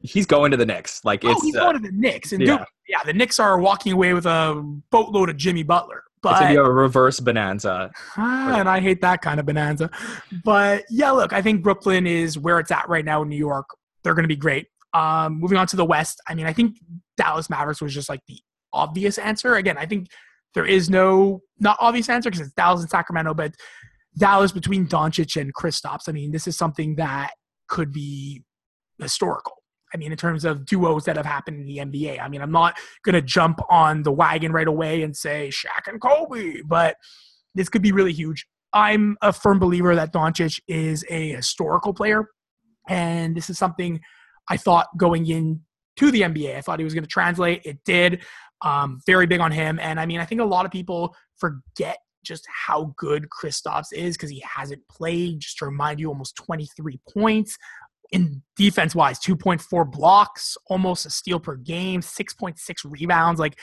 [0.00, 1.04] He's going to the Knicks.
[1.04, 2.32] Like oh, it's he's uh, going to the Knicks.
[2.32, 2.64] And yeah.
[2.88, 4.54] yeah, the Knicks are walking away with a
[4.90, 6.02] boatload of Jimmy Butler.
[6.16, 7.90] it's gonna But be a reverse bonanza.
[8.16, 9.90] Ah, and I hate that kind of bonanza.
[10.44, 13.66] But yeah, look, I think Brooklyn is where it's at right now in New York.
[14.04, 14.68] They're going to be great.
[14.94, 16.78] Um, moving on to the West, I mean, I think
[17.16, 18.38] Dallas Mavericks was just like the
[18.72, 19.56] obvious answer.
[19.56, 20.08] Again, I think
[20.54, 23.52] There is no not obvious answer because it's Dallas and Sacramento, but
[24.16, 26.08] Dallas between Doncic and Kristaps.
[26.08, 27.32] I mean, this is something that
[27.68, 28.42] could be
[28.98, 29.57] historical.
[29.92, 32.20] I mean, in terms of duos that have happened in the NBA.
[32.22, 35.88] I mean, I'm not going to jump on the wagon right away and say Shaq
[35.88, 36.96] and Kobe, but
[37.54, 38.46] this could be really huge.
[38.72, 42.28] I'm a firm believer that Doncic is a historical player,
[42.88, 44.00] and this is something
[44.50, 45.62] I thought going in
[45.96, 46.56] to the NBA.
[46.56, 47.62] I thought he was going to translate.
[47.64, 48.22] It did.
[48.62, 51.98] Um, very big on him, and I mean, I think a lot of people forget
[52.24, 55.40] just how good Kristaps is because he hasn't played.
[55.40, 57.56] Just to remind you, almost 23 points
[58.10, 63.58] in defense wise 2.4 blocks almost a steal per game 6.6 rebounds like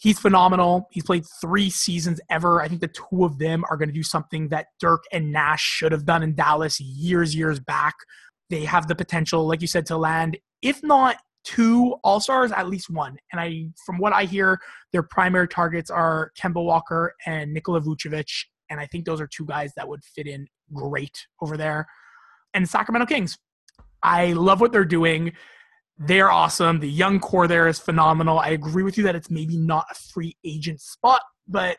[0.00, 0.86] he's phenomenal.
[0.92, 2.62] He's played three seasons ever.
[2.62, 5.62] I think the two of them are going to do something that dirk and nash
[5.62, 7.94] should have done in dallas years years back.
[8.48, 12.90] They have the potential like you said to land if not two all-stars at least
[12.90, 13.16] one.
[13.32, 14.58] And i from what i hear
[14.92, 18.30] their primary targets are kemba walker and nikola vucevic
[18.70, 21.86] and i think those are two guys that would fit in great over there.
[22.54, 23.38] And sacramento kings
[24.02, 25.32] I love what they're doing.
[25.98, 26.78] They're awesome.
[26.80, 28.38] The young core there is phenomenal.
[28.38, 31.76] I agree with you that it's maybe not a free agent spot, but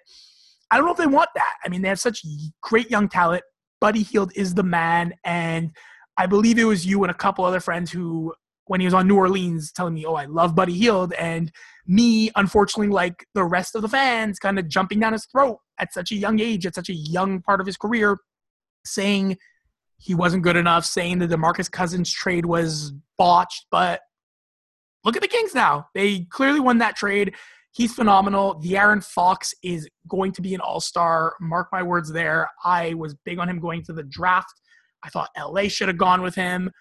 [0.72, 1.54] I don't know if they want that.
[1.64, 2.22] I mean, they have such
[2.62, 3.44] great young talent.
[3.80, 5.14] Buddy Hield is the man.
[5.24, 5.72] And
[6.18, 8.34] I believe it was you and a couple other friends who,
[8.66, 11.14] when he was on New Orleans, telling me, oh, I love Buddy Hield.
[11.14, 11.52] And
[11.88, 15.94] me, unfortunately, like the rest of the fans, kind of jumping down his throat at
[15.94, 18.18] such a young age, at such a young part of his career,
[18.86, 19.38] saying
[20.00, 23.66] he wasn't good enough, saying that the DeMarcus Cousins trade was botched.
[23.70, 24.02] But
[25.04, 25.88] look at the Kings now.
[25.94, 27.36] They clearly won that trade.
[27.72, 28.60] He's phenomenal.
[28.64, 31.36] De'Aaron Fox is going to be an all star.
[31.40, 32.50] Mark my words there.
[32.64, 34.54] I was big on him going to the draft.
[35.04, 36.72] I thought LA should have gone with him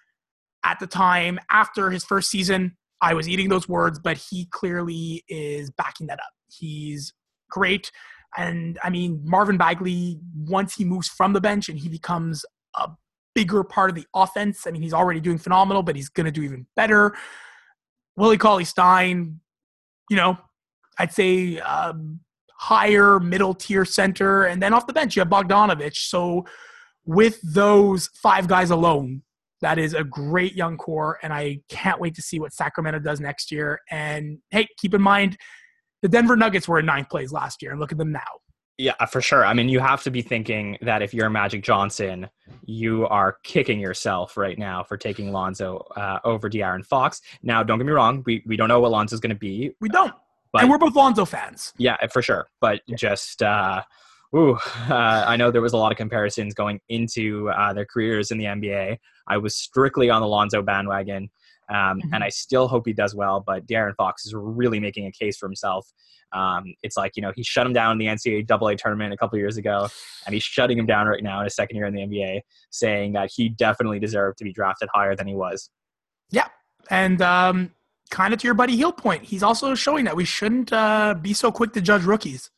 [0.63, 1.39] at the time.
[1.51, 6.19] After his first season, I was eating those words, but he clearly is backing that
[6.19, 6.31] up.
[6.51, 7.13] He's
[7.49, 7.91] great.
[8.37, 12.89] And I mean, Marvin Bagley, once he moves from the bench and he becomes a
[13.39, 14.67] bigger part of the offense.
[14.67, 17.15] I mean, he's already doing phenomenal, but he's going to do even better.
[18.17, 19.39] Willie Cauley Stein,
[20.09, 20.37] you know,
[20.97, 22.19] I'd say um,
[22.57, 24.43] higher middle tier center.
[24.43, 26.09] And then off the bench, you have Bogdanovich.
[26.09, 26.45] So
[27.05, 29.23] with those five guys alone,
[29.61, 31.17] that is a great young core.
[31.23, 33.79] And I can't wait to see what Sacramento does next year.
[33.89, 35.37] And hey, keep in mind,
[36.01, 38.19] the Denver Nuggets were in ninth place last year, and look at them now.
[38.79, 39.45] Yeah, for sure.
[39.45, 42.29] I mean, you have to be thinking that if you're Magic Johnson,
[42.63, 47.21] you are kicking yourself right now for taking Lonzo uh, over De'Aaron Fox.
[47.43, 49.75] Now, don't get me wrong, we, we don't know what Lonzo's going to be.
[49.81, 50.13] We don't.
[50.53, 51.73] But, and we're both Lonzo fans.
[51.77, 52.47] Yeah, for sure.
[52.61, 52.95] But yeah.
[52.95, 53.81] just, uh,
[54.33, 54.53] ooh,
[54.89, 58.37] uh, I know there was a lot of comparisons going into uh, their careers in
[58.37, 58.97] the NBA.
[59.27, 61.29] I was strictly on the Lonzo bandwagon.
[61.69, 62.13] Um, mm-hmm.
[62.13, 65.37] And I still hope he does well, but De'Aaron Fox is really making a case
[65.37, 65.87] for himself.
[66.31, 69.37] Um, it's like you know he shut him down in the NCAA tournament a couple
[69.37, 69.87] years ago,
[70.25, 73.13] and he's shutting him down right now in his second year in the NBA, saying
[73.13, 75.69] that he definitely deserved to be drafted higher than he was.
[76.29, 76.47] Yeah,
[76.89, 77.71] and um,
[78.11, 81.33] kind of to your buddy Hield point, he's also showing that we shouldn't uh, be
[81.33, 82.51] so quick to judge rookies.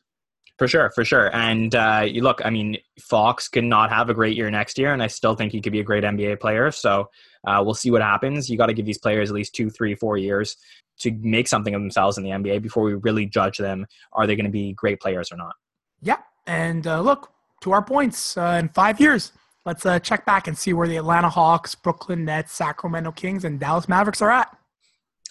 [0.58, 1.34] For sure, for sure.
[1.34, 4.92] And uh, you look, I mean, Fox could not have a great year next year,
[4.92, 6.70] and I still think he could be a great NBA player.
[6.70, 7.08] So
[7.46, 8.48] uh, we'll see what happens.
[8.48, 10.56] You got to give these players at least two, three, four years
[11.00, 13.86] to make something of themselves in the NBA before we really judge them.
[14.12, 15.54] Are they going to be great players or not?
[16.02, 16.18] Yeah.
[16.46, 19.32] And uh, look, to our points, uh, in five years,
[19.64, 23.58] let's uh, check back and see where the Atlanta Hawks, Brooklyn Nets, Sacramento Kings, and
[23.58, 24.56] Dallas Mavericks are at.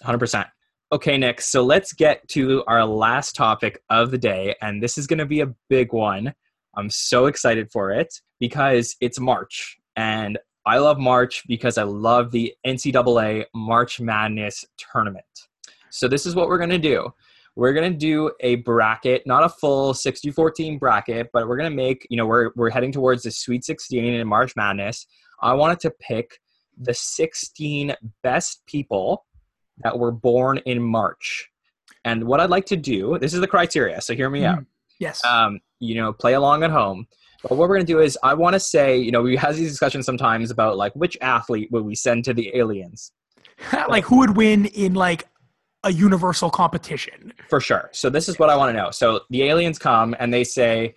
[0.02, 0.46] 100%.
[0.92, 4.54] Okay, Nick, so let's get to our last topic of the day.
[4.60, 6.34] And this is going to be a big one.
[6.76, 9.78] I'm so excited for it because it's March.
[9.96, 15.24] And I love March because I love the NCAA March Madness tournament.
[15.88, 17.08] So this is what we're going to do.
[17.56, 21.70] We're going to do a bracket, not a full 64 team bracket, but we're going
[21.70, 25.06] to make, you know, we're, we're heading towards the Sweet 16 in March Madness.
[25.40, 26.38] I wanted to pick
[26.78, 29.24] the 16 best people
[29.78, 31.48] that were born in March.
[32.04, 34.64] And what I'd like to do, this is the criteria, so hear me mm, out.
[34.98, 35.24] Yes.
[35.24, 37.06] Um, you know, play along at home.
[37.42, 39.56] But what we're going to do is, I want to say, you know, we have
[39.56, 43.12] these discussions sometimes about like which athlete would we send to the aliens?
[43.88, 45.28] like who would win in like
[45.84, 47.32] a universal competition.
[47.48, 47.90] For sure.
[47.92, 48.90] So this is what I want to know.
[48.90, 50.94] So the aliens come and they say,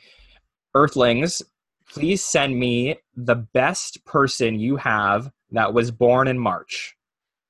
[0.75, 1.41] Earthlings,
[1.89, 6.95] please send me the best person you have that was born in March.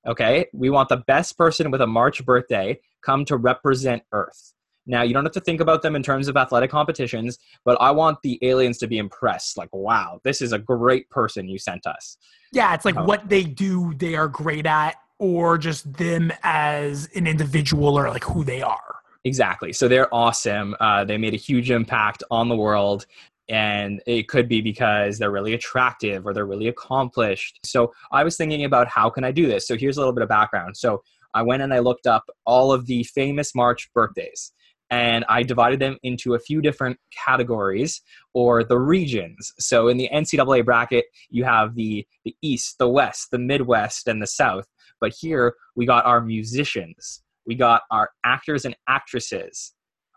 [0.05, 0.45] Okay?
[0.53, 4.53] We want the best person with a March birthday come to represent Earth.
[4.87, 7.89] Now, you don't have to think about them in terms of athletic competitions, but I
[7.91, 9.57] want the aliens to be impressed.
[9.57, 12.17] Like, wow, this is a great person you sent us.
[12.51, 17.09] Yeah, it's like um, what they do, they are great at or just them as
[17.15, 18.95] an individual or like who they are.
[19.23, 19.73] Exactly.
[19.73, 20.75] So they're awesome.
[20.79, 23.07] Uh, they made a huge impact on the world.
[23.47, 27.59] And it could be because they're really attractive or they're really accomplished.
[27.63, 29.67] So I was thinking about how can I do this?
[29.67, 30.77] So here's a little bit of background.
[30.77, 31.03] So
[31.33, 34.51] I went and I looked up all of the famous March birthdays
[34.89, 38.01] and I divided them into a few different categories
[38.33, 39.51] or the regions.
[39.59, 44.21] So in the NCAA bracket, you have the, the East, the West, the Midwest, and
[44.21, 44.65] the South.
[44.99, 49.73] But here we got our musicians we got our actors and actresses,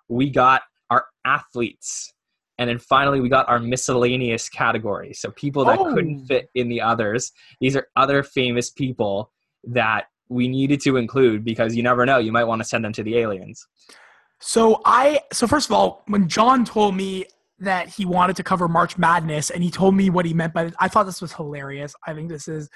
[0.08, 2.12] we got our athletes,
[2.58, 5.14] and then finally we got our miscellaneous category.
[5.14, 5.94] So people that oh.
[5.94, 7.32] couldn't fit in the others.
[7.60, 9.30] These are other famous people
[9.64, 12.92] that we needed to include because you never know, you might want to send them
[12.94, 13.66] to the aliens.
[14.40, 17.26] So I so first of all, when John told me
[17.60, 20.66] that he wanted to cover March Madness and he told me what he meant by
[20.66, 21.94] it, I thought this was hilarious.
[22.06, 22.68] I think this is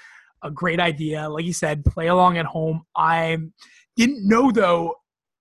[0.43, 1.29] a great idea.
[1.29, 2.83] Like you said, play along at home.
[2.95, 3.53] I'm
[3.95, 4.95] didn't know though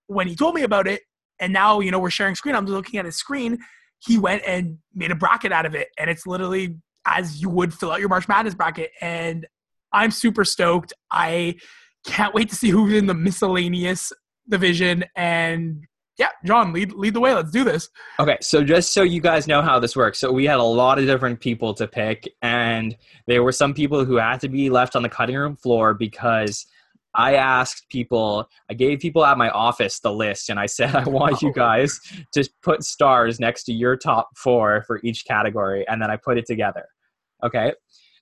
[0.06, 1.02] when he told me about it,
[1.40, 2.54] and now you know we're sharing screen.
[2.54, 3.58] I'm looking at his screen.
[4.04, 7.74] He went and made a bracket out of it, and it's literally as you would
[7.74, 8.90] fill out your March Madness bracket.
[9.00, 9.46] And
[9.92, 10.92] I'm super stoked.
[11.10, 11.56] I
[12.06, 14.12] can't wait to see who's in the miscellaneous
[14.48, 15.04] division.
[15.16, 15.84] And
[16.18, 17.32] yeah, John, lead lead the way.
[17.32, 17.88] Let's do this.
[18.20, 20.98] Okay, so just so you guys know how this works, so we had a lot
[20.98, 24.94] of different people to pick, and there were some people who had to be left
[24.94, 26.66] on the cutting room floor because
[27.14, 31.04] I asked people, I gave people at my office the list, and I said, I
[31.08, 31.98] want you guys
[32.32, 36.38] to put stars next to your top four for each category, and then I put
[36.38, 36.84] it together.
[37.44, 37.72] Okay.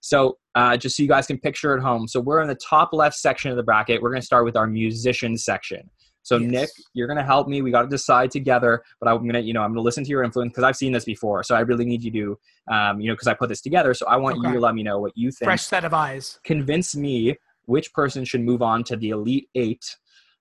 [0.01, 2.09] So, uh, just so you guys can picture at home.
[2.09, 4.01] So, we're in the top left section of the bracket.
[4.01, 5.91] We're going to start with our musician section.
[6.23, 6.51] So, yes.
[6.51, 7.61] Nick, you're going to help me.
[7.63, 10.05] We got to decide together, but I'm going to, you know, I'm going to listen
[10.05, 11.43] to your influence because I've seen this before.
[11.43, 13.93] So, I really need you to, um, you know, because I put this together.
[13.93, 14.49] So, I want okay.
[14.49, 15.47] you to let me know what you think.
[15.47, 16.41] Fresh set of eyes.
[16.45, 19.85] Convince me which person should move on to the Elite Eight.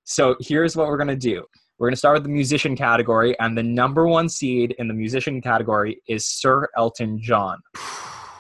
[0.03, 1.45] So here's what we're going to do.
[1.79, 4.93] We're going to start with the musician category, and the number one seed in the
[4.93, 7.60] musician category is Sir Elton John.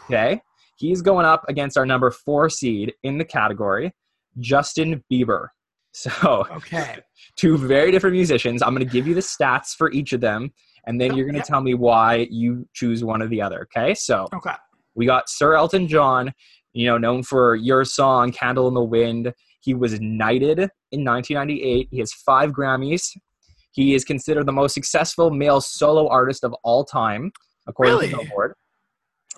[0.05, 0.41] Okay?
[0.75, 3.93] He's going up against our number four seed in the category,
[4.39, 5.47] Justin Bieber.
[5.91, 6.97] So, okay.
[7.37, 8.61] two very different musicians.
[8.61, 10.51] I'm going to give you the stats for each of them,
[10.85, 13.67] and then oh, you're going to tell me why you choose one or the other.
[13.75, 13.93] Okay?
[13.93, 14.55] So, okay.
[14.95, 16.33] we got Sir Elton John
[16.79, 19.33] you know, known for your song, Candle in the Wind.
[19.59, 20.59] He was knighted
[20.91, 21.89] in 1998.
[21.91, 23.09] He has five Grammys.
[23.73, 27.33] He is considered the most successful male solo artist of all time,
[27.67, 28.09] according really?
[28.09, 28.53] to Billboard.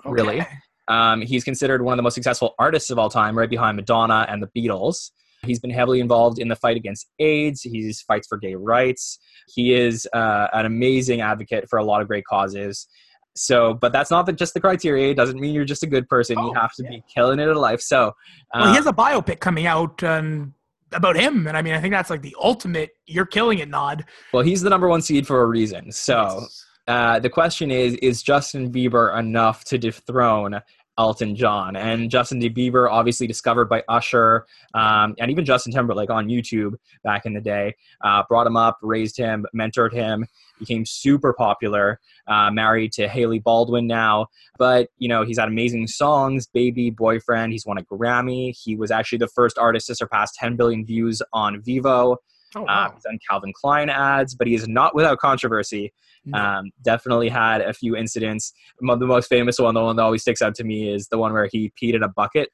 [0.06, 0.12] Okay.
[0.12, 0.48] Really.
[0.88, 4.26] Um, he's considered one of the most successful artists of all time, right behind Madonna
[4.30, 5.10] and the Beatles.
[5.44, 7.62] He's been heavily involved in the fight against AIDS.
[7.62, 9.18] He fights for gay rights.
[9.48, 12.88] He is uh, an amazing advocate for a lot of great causes.
[13.36, 15.12] So, but that's not the, just the criteria.
[15.12, 16.38] It doesn't mean you're just a good person.
[16.38, 16.90] Oh, you have to yeah.
[16.90, 17.82] be killing it in life.
[17.82, 18.10] So,
[18.54, 20.54] uh, well, he has a biopic coming out um,
[20.92, 24.06] about him, and I mean, I think that's like the ultimate "you're killing it" nod.
[24.34, 25.92] Well, he's the number one seed for a reason.
[25.92, 26.66] So, yes.
[26.88, 30.62] uh, the question is: Is Justin Bieber enough to dethrone
[30.98, 31.76] Elton John.
[31.76, 36.74] And Justin Bieber, obviously discovered by Usher um, and even Justin Timberlake on YouTube
[37.04, 40.26] back in the day, uh, brought him up, raised him, mentored him,
[40.60, 42.00] became super popular.
[42.28, 44.28] Uh, married to Hailey Baldwin now,
[44.58, 46.48] but you know he's had amazing songs.
[46.48, 47.52] Baby, Boyfriend.
[47.52, 48.56] He's won a Grammy.
[48.56, 52.18] He was actually the first artist to surpass 10 billion views on Vevo.
[52.56, 52.92] Oh, uh, wow.
[52.94, 55.94] he's done Calvin Klein ads, but he is not without controversy.
[56.34, 58.54] Um, definitely had a few incidents.
[58.80, 61.34] The most famous one, the one that always sticks out to me, is the one
[61.34, 62.50] where he peed in a bucket.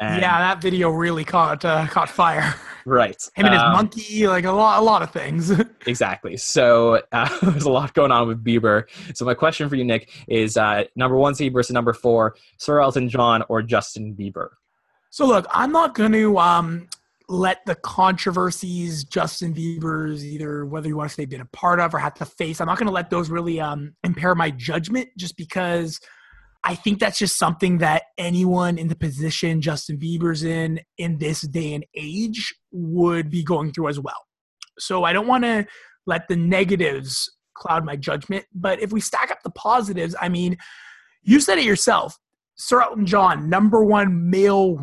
[0.00, 2.54] And yeah, that video really caught uh, caught fire.
[2.86, 5.50] Right, him and his um, monkey, like a lot, a lot of things.
[5.86, 6.38] exactly.
[6.38, 8.84] So uh, there's a lot going on with Bieber.
[9.14, 12.80] So my question for you, Nick, is uh, number one seed versus number four: Sir
[12.80, 14.48] Elton John or Justin Bieber?
[15.10, 16.88] So look, I'm not going to um,
[17.30, 21.94] let the controversies Justin Bieber's either whether you want to say been a part of
[21.94, 22.60] or had to face.
[22.60, 26.00] I'm not going to let those really um, impair my judgment just because
[26.64, 31.42] I think that's just something that anyone in the position Justin Bieber's in in this
[31.42, 34.26] day and age would be going through as well.
[34.80, 35.66] So I don't want to
[36.06, 40.56] let the negatives cloud my judgment, but if we stack up the positives, I mean,
[41.22, 42.18] you said it yourself.
[42.56, 44.76] Sir Elton John, number one male,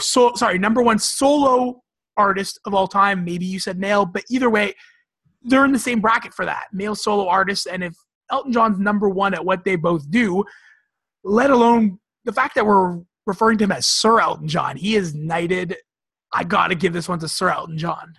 [0.00, 1.82] so, sorry, number one solo
[2.20, 3.24] artist of all time.
[3.24, 4.74] Maybe you said male, but either way,
[5.42, 7.66] they're in the same bracket for that male solo artist.
[7.66, 7.94] And if
[8.30, 10.44] Elton John's number one at what they both do,
[11.24, 15.14] let alone the fact that we're referring to him as Sir Elton John, he is
[15.14, 15.76] knighted.
[16.32, 18.14] I got to give this one to Sir Elton John.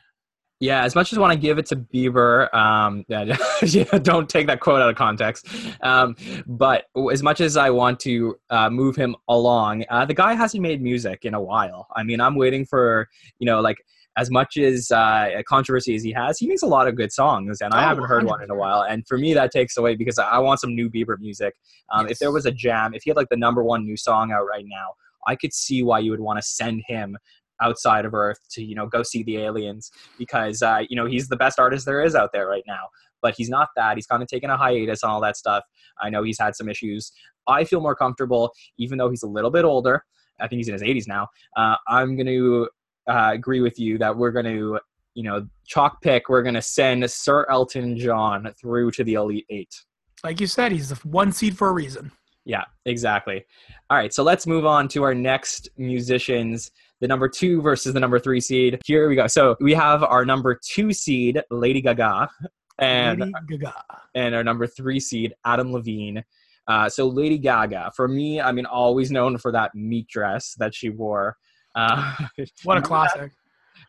[0.61, 4.45] Yeah, as much as I want to give it to Bieber, um, yeah, don't take
[4.45, 5.47] that quote out of context.
[5.81, 10.35] Um, but as much as I want to uh, move him along, uh, the guy
[10.35, 11.87] hasn't made music in a while.
[11.95, 13.77] I mean, I'm waiting for you know, like
[14.17, 17.61] as much as uh, controversy as he has, he makes a lot of good songs,
[17.61, 18.27] and I haven't heard 100%.
[18.27, 18.83] one in a while.
[18.83, 21.55] And for me, that takes away because I want some new Bieber music.
[21.91, 22.13] Um, yes.
[22.13, 24.45] If there was a jam, if he had like the number one new song out
[24.47, 24.93] right now,
[25.27, 27.17] I could see why you would want to send him
[27.61, 31.27] outside of Earth to you know go see the aliens because uh, you know he's
[31.27, 32.87] the best artist there is out there right now.
[33.21, 33.97] But he's not that.
[33.97, 35.63] He's kind of taken a hiatus and all that stuff.
[36.01, 37.11] I know he's had some issues.
[37.47, 40.03] I feel more comfortable, even though he's a little bit older.
[40.39, 41.27] I think he's in his 80s now.
[41.55, 42.67] Uh, I'm going to
[43.07, 44.79] uh, agree with you that we're going to,
[45.13, 46.29] you know, chalk pick.
[46.29, 49.73] We're going to send Sir Elton John through to the Elite Eight.
[50.23, 52.11] Like you said, he's the one seed for a reason.
[52.45, 53.45] Yeah, exactly.
[53.89, 57.99] All right, so let's move on to our next musicians the number two versus the
[57.99, 58.79] number three seed.
[58.85, 59.27] Here we go.
[59.27, 62.29] So we have our number two seed, Lady Gaga,
[62.79, 63.73] and Lady Gaga.
[64.15, 66.23] and our number three seed, Adam Levine.
[66.67, 70.73] Uh, so Lady Gaga, for me, I mean, always known for that meat dress that
[70.73, 71.35] she wore.
[71.75, 72.15] Uh,
[72.63, 73.31] what a classic!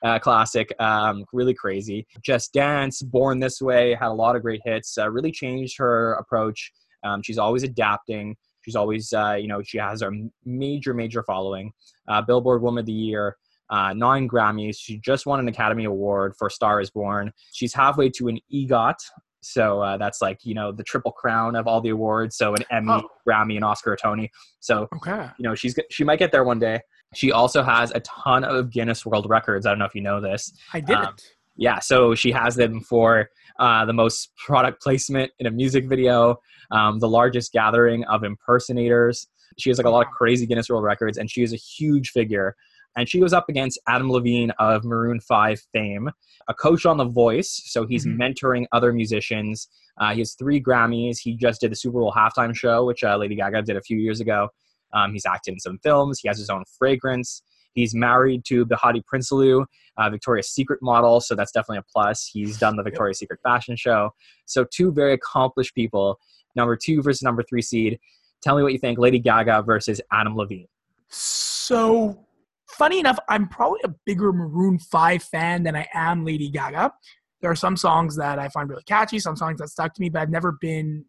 [0.03, 2.05] Uh, classic, um, really crazy.
[2.23, 4.99] Just Dance, Born This Way, had a lot of great hits.
[4.99, 6.73] Uh, really changed her approach.
[7.05, 8.37] Um, she's always adapting.
[8.63, 10.11] She's always, uh, you know, she has a
[10.45, 11.73] major, major following.
[12.09, 13.37] Uh, Billboard Woman of the Year,
[13.71, 14.77] uh, nine Grammys.
[14.79, 17.33] She just won an Academy Award for Star is Born.
[17.53, 18.95] She's halfway to an EGOT.
[19.41, 22.37] So uh, that's like, you know, the triple crown of all the awards.
[22.37, 23.09] So an Emmy, oh.
[23.29, 24.31] Grammy, and Oscar, Tony.
[24.61, 25.29] So, okay.
[25.37, 26.81] you know, she's she might get there one day.
[27.15, 29.67] She also has a ton of Guinness World Records.
[29.67, 30.53] I don't know if you know this.
[30.73, 31.05] I didn't.
[31.05, 31.17] Um,
[31.57, 36.37] yeah, so she has them for uh, the most product placement in a music video,
[36.71, 39.27] um, the largest gathering of impersonators.
[39.59, 42.11] She has like a lot of crazy Guinness World Records, and she is a huge
[42.11, 42.57] figure.
[42.97, 46.11] And she goes up against Adam Levine of Maroon 5 fame,
[46.49, 47.63] a coach on The Voice.
[47.67, 48.21] So he's mm-hmm.
[48.21, 49.69] mentoring other musicians.
[49.99, 51.19] Uh, he has three Grammys.
[51.19, 53.99] He just did the Super Bowl halftime show, which uh, Lady Gaga did a few
[53.99, 54.49] years ago.
[54.93, 56.21] Um, he's acted in some films.
[56.21, 57.43] He has his own fragrance.
[57.75, 59.65] He's married to Behati Prinsloo,
[59.97, 62.29] uh, Victoria's Secret model, so that's definitely a plus.
[62.33, 64.11] He's done the Victoria's Secret fashion show.
[64.45, 66.19] So two very accomplished people.
[66.55, 67.99] Number two versus number three seed.
[68.43, 68.99] Tell me what you think.
[68.99, 70.67] Lady Gaga versus Adam Levine.
[71.09, 72.27] So
[72.69, 76.93] funny enough, I'm probably a bigger Maroon Five fan than I am Lady Gaga.
[77.41, 80.09] There are some songs that I find really catchy, some songs that stuck to me,
[80.09, 81.05] but I've never been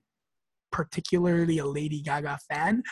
[0.72, 2.84] particularly a Lady Gaga fan.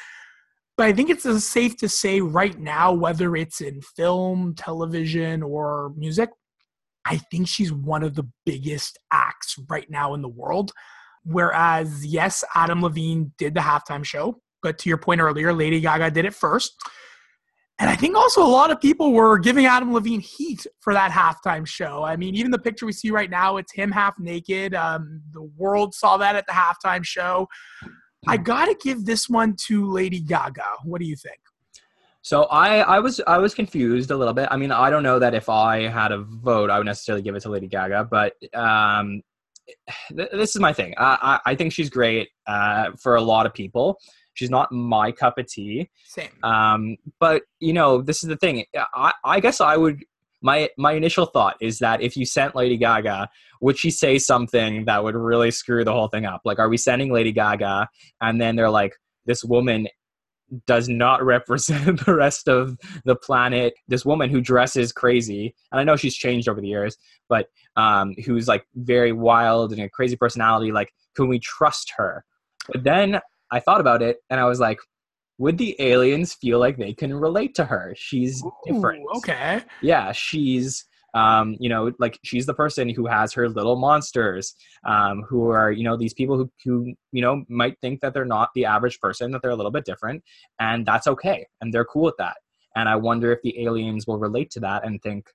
[0.77, 5.93] But I think it's safe to say right now, whether it's in film, television, or
[5.95, 6.29] music,
[7.05, 10.71] I think she's one of the biggest acts right now in the world.
[11.23, 16.11] Whereas, yes, Adam Levine did the halftime show, but to your point earlier, Lady Gaga
[16.11, 16.73] did it first.
[17.79, 21.09] And I think also a lot of people were giving Adam Levine heat for that
[21.09, 22.03] halftime show.
[22.03, 24.75] I mean, even the picture we see right now, it's him half naked.
[24.75, 27.47] Um, the world saw that at the halftime show.
[28.27, 30.63] I got to give this one to Lady Gaga.
[30.83, 31.39] What do you think?
[32.23, 34.47] So I, I was I was confused a little bit.
[34.51, 37.35] I mean, I don't know that if I had a vote, I would necessarily give
[37.35, 39.23] it to Lady Gaga, but um,
[40.15, 40.93] th- this is my thing.
[40.99, 43.97] I, I, I think she's great uh, for a lot of people.
[44.35, 45.89] She's not my cup of tea.
[46.05, 46.29] Same.
[46.43, 48.65] Um, but you know, this is the thing.
[48.93, 50.03] I, I guess I would
[50.41, 53.29] my my initial thought is that if you sent Lady Gaga,
[53.61, 56.41] would she say something that would really screw the whole thing up?
[56.45, 57.87] Like, are we sending Lady Gaga,
[58.21, 58.93] and then they're like,
[59.25, 59.87] this woman
[60.65, 63.73] does not represent the rest of the planet.
[63.87, 66.97] This woman who dresses crazy, and I know she's changed over the years,
[67.29, 70.71] but um, who's like very wild and a crazy personality.
[70.71, 72.25] Like, can we trust her?
[72.67, 73.19] But then
[73.51, 74.79] I thought about it, and I was like,
[75.41, 77.95] would the aliens feel like they can relate to her?
[77.97, 79.03] She's Ooh, different.
[79.15, 79.63] Okay.
[79.81, 85.23] Yeah, she's um, you know, like she's the person who has her little monsters, um,
[85.27, 88.49] who are, you know, these people who, who, you know, might think that they're not
[88.55, 90.23] the average person, that they're a little bit different,
[90.59, 92.37] and that's okay, and they're cool with that.
[92.77, 95.25] And I wonder if the aliens will relate to that and think,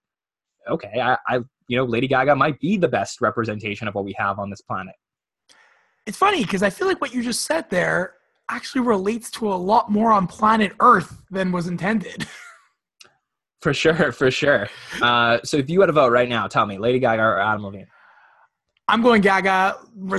[0.66, 4.14] okay, I, I you know, Lady Gaga might be the best representation of what we
[4.16, 4.95] have on this planet.
[6.07, 8.14] It's funny because I feel like what you just said there
[8.51, 12.26] actually relates to a lot more on planet Earth than was intended.
[13.61, 14.68] for sure, for sure.
[15.03, 17.64] Uh, so if you had a vote right now, tell me, Lady Gaga or Adam
[17.64, 17.86] Levine?
[18.88, 19.78] I'm going Gaga.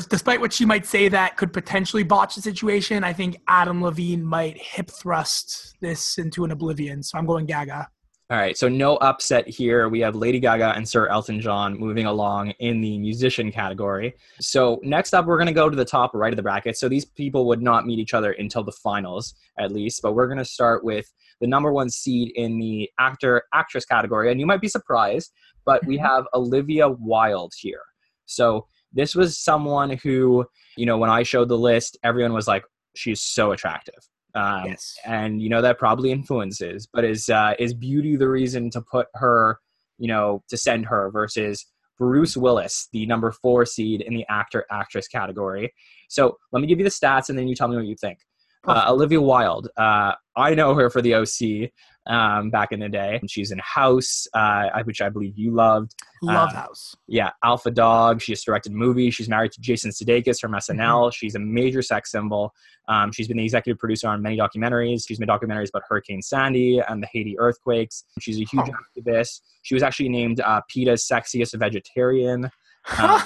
[0.09, 4.23] Despite what she might say that could potentially botch the situation, I think Adam Levine
[4.23, 7.01] might hip thrust this into an oblivion.
[7.01, 7.87] So I'm going Gaga.
[8.29, 9.87] All right, so no upset here.
[9.87, 14.15] We have Lady Gaga and Sir Elton John moving along in the musician category.
[14.41, 16.77] So next up, we're going to go to the top right of the bracket.
[16.77, 20.01] So these people would not meet each other until the finals, at least.
[20.01, 21.09] But we're going to start with
[21.39, 25.31] the number one seed in the actor actress category, and you might be surprised,
[25.65, 26.05] but we mm-hmm.
[26.05, 27.83] have Olivia Wilde here.
[28.25, 32.65] So this was someone who, you know, when I showed the list, everyone was like,
[32.93, 34.05] she's so attractive.
[34.37, 34.95] Um, yes.
[35.05, 39.07] And you know that probably influences, but is uh, is beauty the reason to put
[39.15, 39.59] her,
[39.97, 41.65] you know, to send her versus
[41.97, 45.73] Bruce Willis, the number four seed in the actor actress category.
[46.09, 48.19] So let me give you the stats, and then you tell me what you think.
[48.67, 51.71] Uh, Olivia Wilde, uh, I know her for the OC
[52.07, 53.17] um, back in the day.
[53.19, 55.93] And she's in House, uh, which I believe you loved.
[56.21, 56.95] Love uh, House.
[57.07, 58.21] Yeah, Alpha Dog.
[58.21, 59.15] She has directed movies.
[59.15, 60.77] She's married to Jason Sudeikis from SNL.
[60.77, 61.09] Mm-hmm.
[61.11, 62.53] She's a major sex symbol.
[62.87, 65.03] Um, she's been the executive producer on many documentaries.
[65.07, 68.05] She's made documentaries about Hurricane Sandy and the Haiti earthquakes.
[68.19, 69.01] She's a huge oh.
[69.01, 69.41] activist.
[69.63, 72.49] She was actually named uh, PETA's sexiest vegetarian.
[72.97, 73.21] Um,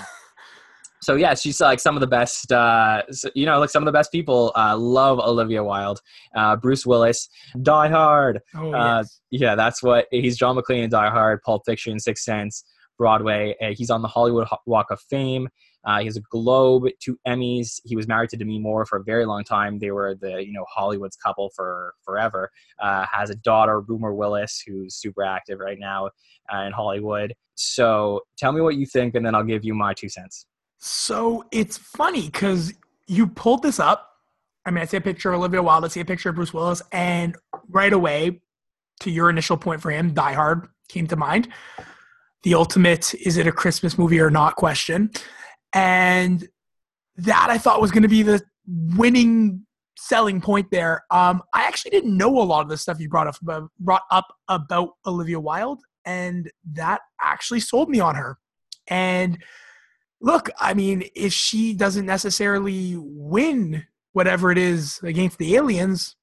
[1.01, 2.51] so yeah, she's like some of the best.
[2.51, 3.01] Uh,
[3.33, 5.99] you know, like some of the best people uh, love Olivia Wilde.
[6.35, 7.27] Uh, Bruce Willis,
[7.61, 8.39] Die Hard.
[8.55, 9.19] Oh, uh, yes.
[9.31, 10.37] Yeah, that's what he's.
[10.37, 12.63] John McClane in Die Hard, Pulp Fiction, Sixth Sense,
[12.99, 13.55] Broadway.
[13.61, 15.49] Uh, he's on the Hollywood Walk of Fame.
[15.83, 17.79] Uh, he has a Globe, two Emmys.
[17.83, 19.79] He was married to Demi Moore for a very long time.
[19.79, 22.51] They were the you know Hollywood's couple for forever.
[22.79, 26.11] has a daughter, Rumer Willis, who's super active right now
[26.63, 27.33] in Hollywood.
[27.55, 30.45] So tell me what you think, and then I'll give you my two cents.
[30.81, 32.73] So it's funny because
[33.07, 34.09] you pulled this up.
[34.65, 36.53] I mean, I see a picture of Olivia Wilde, I see a picture of Bruce
[36.53, 37.35] Willis, and
[37.69, 38.41] right away,
[39.01, 41.47] to your initial point for him, Die Hard came to mind.
[42.43, 45.11] The ultimate is it a Christmas movie or not question.
[45.73, 46.47] And
[47.17, 49.65] that I thought was going to be the winning
[49.97, 51.03] selling point there.
[51.11, 54.27] Um, I actually didn't know a lot of the stuff you brought up brought up
[54.47, 58.39] about Olivia Wilde, and that actually sold me on her.
[58.87, 59.37] And
[60.21, 66.15] look, I mean, if she doesn't necessarily win whatever it is against the aliens,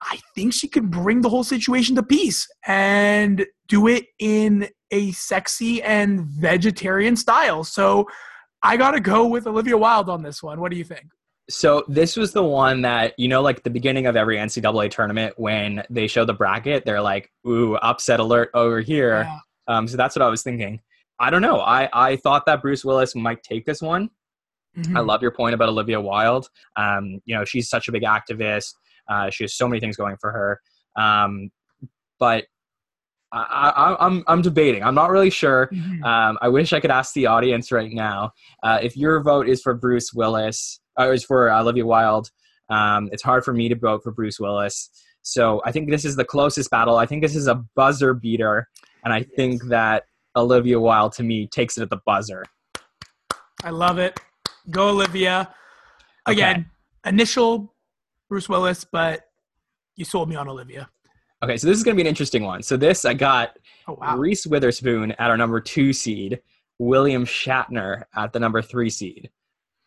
[0.00, 5.12] I think she could bring the whole situation to peace and do it in a
[5.12, 7.62] sexy and vegetarian style.
[7.62, 8.08] So
[8.62, 10.60] I got to go with Olivia Wilde on this one.
[10.60, 11.04] What do you think?
[11.50, 15.34] So this was the one that you know, like the beginning of every NCAA tournament
[15.36, 19.38] when they show the bracket, they're like, "Ooh, upset alert over here." Yeah.
[19.68, 20.80] Um, so that's what I was thinking.
[21.18, 21.60] I don't know.
[21.60, 24.10] I, I thought that Bruce Willis might take this one.
[24.76, 24.96] Mm-hmm.
[24.96, 26.48] I love your point about Olivia Wilde.
[26.76, 28.74] Um, you know, she's such a big activist.
[29.08, 30.60] Uh, she has so many things going for her.
[30.96, 31.50] Um,
[32.18, 32.44] but
[33.32, 34.82] I, am I'm, I'm debating.
[34.82, 35.68] I'm not really sure.
[35.72, 36.04] Mm-hmm.
[36.04, 38.32] Um, I wish I could ask the audience right now
[38.62, 42.30] uh, if your vote is for Bruce Willis or uh, is for Olivia Wilde.
[42.68, 44.90] Um, it's hard for me to vote for Bruce Willis.
[45.22, 46.96] So I think this is the closest battle.
[46.96, 48.68] I think this is a buzzer beater,
[49.04, 50.04] and I think that
[50.36, 52.44] Olivia Wilde to me takes it at the buzzer.
[53.64, 54.18] I love it.
[54.70, 55.54] Go Olivia.
[56.26, 56.66] Again,
[57.04, 57.14] okay.
[57.14, 57.74] initial
[58.28, 59.22] Bruce Willis, but
[59.96, 60.88] you sold me on Olivia.
[61.42, 62.62] Okay, so this is going to be an interesting one.
[62.62, 63.56] So this I got
[63.88, 64.16] oh, wow.
[64.16, 66.40] Reese Witherspoon at our number two seed,
[66.78, 69.28] William Shatner at the number three seed.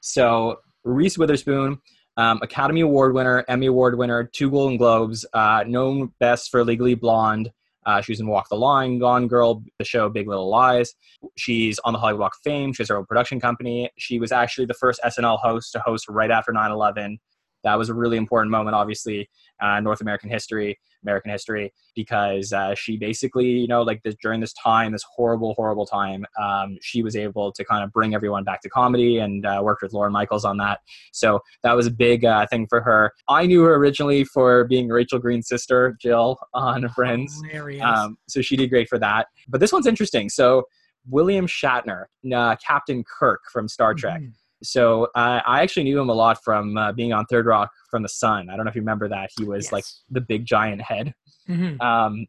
[0.01, 1.79] So Reese Witherspoon,
[2.17, 6.95] um, Academy Award winner, Emmy Award winner, two Golden Globes, uh, known best for Legally
[6.95, 7.51] Blonde,
[7.86, 10.95] uh, she was in Walk the Line, Gone Girl, the show Big Little Lies.
[11.38, 12.73] She's on the Hollywood Walk of Fame.
[12.73, 13.89] She has her own production company.
[13.97, 17.19] She was actually the first SNL host to host right after 9 11
[17.66, 22.76] that was a really important moment, obviously, uh, North American history, American history, because uh,
[22.76, 27.01] she basically, you know, like this, during this time, this horrible, horrible time, um, she
[27.01, 30.11] was able to kind of bring everyone back to comedy and uh, worked with Lorne
[30.11, 30.80] Michaels on that.
[31.11, 33.11] So that was a big uh, thing for her.
[33.28, 37.41] I knew her originally for being Rachel Green's sister, Jill, on Friends.
[37.82, 39.28] Um, so she did great for that.
[39.47, 40.30] But this one's interesting.
[40.30, 40.63] So
[41.09, 44.22] William Shatner, uh, Captain Kirk from Star Trek.
[44.22, 44.30] Mm-hmm
[44.66, 48.03] so uh, I actually knew him a lot from uh, being on Third Rock from
[48.03, 48.49] the Sun.
[48.49, 49.30] I don't know if you remember that.
[49.38, 49.72] He was yes.
[49.72, 51.13] like the big giant head.
[51.49, 51.80] Mm-hmm.
[51.82, 52.26] Um,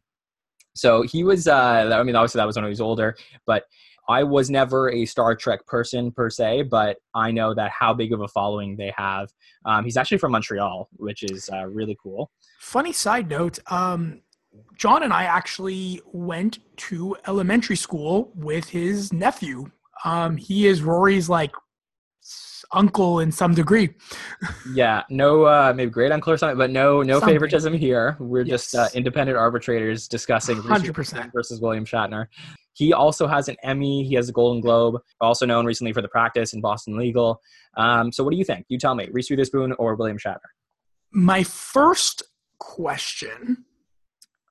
[0.75, 1.47] so he was.
[1.47, 3.15] Uh, I mean, obviously that was when he was older,
[3.45, 3.63] but
[4.09, 6.63] I was never a Star Trek person per se.
[6.63, 9.29] But I know that how big of a following they have.
[9.65, 12.31] Um, he's actually from Montreal, which is uh, really cool.
[12.59, 13.59] Funny side note.
[13.71, 14.21] Um,
[14.75, 19.71] John and I actually went to elementary school with his nephew.
[20.05, 21.51] Um, he is Rory's like
[22.71, 23.89] uncle in some degree.
[24.73, 27.35] yeah, no, uh, maybe great uncle or something, but no, no something.
[27.35, 28.17] favoritism here.
[28.19, 28.71] We're yes.
[28.71, 32.27] just uh, independent arbitrators discussing 100% versus William Shatner.
[32.73, 34.03] He also has an Emmy.
[34.03, 37.41] He has a Golden Globe, also known recently for The Practice and Boston Legal.
[37.75, 38.65] Um, so, what do you think?
[38.69, 40.37] You tell me, Reese Witherspoon or William Shatner?
[41.11, 42.21] My first
[42.59, 43.65] question: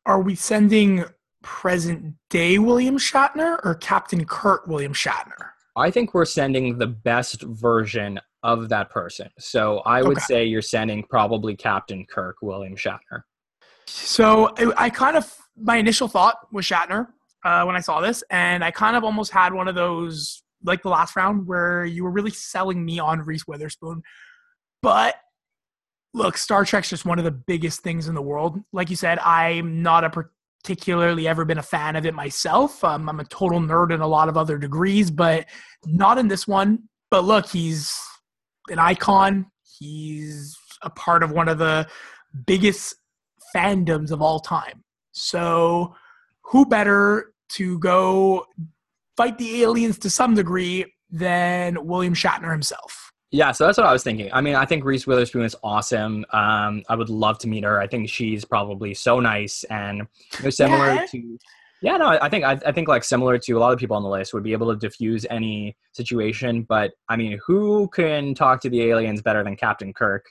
[0.07, 1.05] Are we sending
[1.45, 5.51] present day William Shatner or Captain Kirk William Shatner?
[5.77, 9.29] I think we're sending the best version of that person.
[9.39, 10.27] So I would Okay.
[10.27, 13.22] say you're sending probably Captain Kirk William Shatner.
[13.87, 17.09] So I, I kind of my initial thought was Shatner
[17.45, 20.83] uh, when I saw this, and I kind of almost had one of those like
[20.83, 24.03] the last round where you were really selling me on Reese Witherspoon.
[24.83, 25.16] But
[26.14, 28.59] look, Star Trek's just one of the biggest things in the world.
[28.72, 30.11] Like you said, I'm not a
[30.66, 32.82] particularly ever been a fan of it myself.
[32.82, 35.46] Um, I'm a total nerd in a lot of other degrees, but
[35.84, 36.88] not in this one.
[37.08, 37.96] But look, he's
[38.68, 39.46] an icon.
[39.78, 41.86] He's a part of one of the
[42.46, 42.96] biggest
[43.54, 44.82] fandoms of all time.
[45.12, 45.94] So,
[46.42, 48.44] who better to go
[49.16, 53.05] fight the aliens to some degree than William Shatner himself?
[53.33, 54.31] Yeah, so that's what I was thinking.
[54.33, 56.24] I mean, I think Reese Witherspoon is awesome.
[56.33, 57.81] Um, I would love to meet her.
[57.81, 59.99] I think she's probably so nice and
[60.39, 61.07] you know, similar Yeah.
[61.07, 61.39] to.
[61.83, 64.03] Yeah, no, I think I, I think like similar to a lot of people on
[64.03, 66.62] the list would be able to diffuse any situation.
[66.62, 70.24] But I mean, who can talk to the aliens better than Captain Kirk?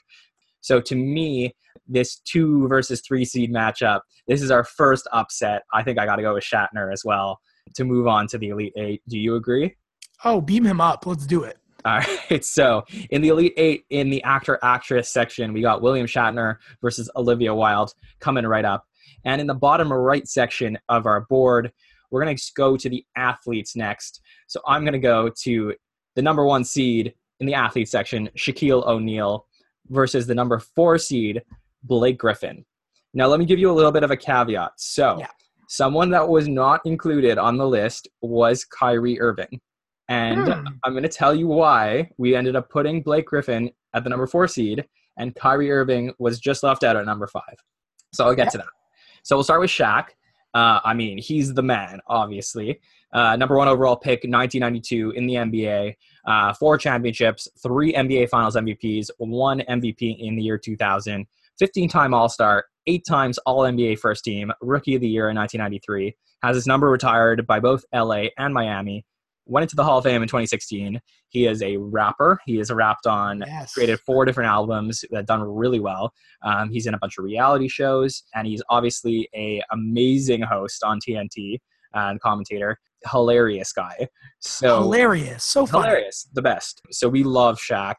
[0.60, 1.54] So to me,
[1.86, 5.62] this two versus three seed matchup, this is our first upset.
[5.72, 7.40] I think I got to go with Shatner as well
[7.74, 9.02] to move on to the Elite Eight.
[9.08, 9.76] Do you agree?
[10.24, 11.06] Oh, beam him up.
[11.06, 11.58] Let's do it.
[11.88, 12.44] All right.
[12.44, 17.08] So in the Elite Eight, in the actor actress section, we got William Shatner versus
[17.14, 18.84] Olivia Wilde coming right up.
[19.24, 21.72] And in the bottom right section of our board,
[22.10, 24.20] we're going to go to the athletes next.
[24.48, 25.74] So I'm going to go to
[26.16, 29.46] the number one seed in the athlete section, Shaquille O'Neal,
[29.88, 31.42] versus the number four seed,
[31.84, 32.64] Blake Griffin.
[33.14, 34.72] Now, let me give you a little bit of a caveat.
[34.76, 35.28] So, Yeah.
[35.68, 39.60] someone that was not included on the list was Kyrie Irving.
[40.08, 40.66] And Hmm.
[40.84, 44.26] I'm going to tell you why we ended up putting Blake Griffin at the number
[44.26, 44.84] four seed,
[45.18, 47.56] and Kyrie Irving was just left out at number five.
[48.12, 48.66] So I'll get to that.
[49.22, 50.08] So we'll start with Shaq.
[50.54, 52.80] Uh, I mean, he's the man, obviously.
[53.12, 55.94] Uh, number one overall pick, 1992 in the NBA.
[56.26, 61.26] Uh, four championships, three NBA Finals MVPs, one MVP in the year 2000,
[61.58, 65.36] 15 time All Star, eight times All NBA first team, Rookie of the Year in
[65.36, 66.14] 1993.
[66.42, 69.04] Has his number retired by both LA and Miami.
[69.46, 71.00] Went into the Hall of Fame in 2016.
[71.28, 72.38] He is a rapper.
[72.46, 73.74] He has rapped on Yes.
[73.74, 76.12] created four different albums that done really well.
[76.42, 80.98] Um, he's in a bunch of reality shows, and he's obviously a amazing host on
[81.00, 81.58] TNT
[81.94, 82.78] and commentator.
[83.10, 84.08] Hilarious guy.
[84.40, 85.44] So Hilarious.
[85.44, 85.86] So funny.
[85.88, 86.82] hilarious, the best.
[86.90, 87.94] So we love Shaq,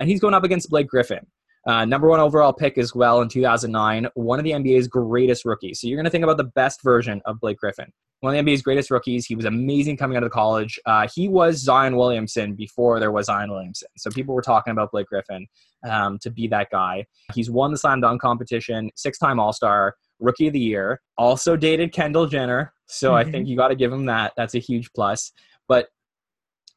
[0.00, 1.26] and he's going up against Blake Griffin.
[1.66, 5.80] Uh, number one overall pick as well in 2009, one of the NBA's greatest rookies.
[5.80, 7.92] So you're going to think about the best version of Blake Griffin.
[8.20, 9.26] One of the NBA's greatest rookies.
[9.26, 10.78] He was amazing coming out of college.
[10.86, 13.88] Uh, he was Zion Williamson before there was Zion Williamson.
[13.98, 15.46] So people were talking about Blake Griffin
[15.88, 17.04] um, to be that guy.
[17.34, 21.00] He's won the slam dunk competition, six time All Star, Rookie of the Year.
[21.18, 22.72] Also dated Kendall Jenner.
[22.86, 23.32] So I Mhm.
[23.32, 24.32] think you got to give him that.
[24.36, 25.32] That's a huge plus.
[25.68, 25.88] But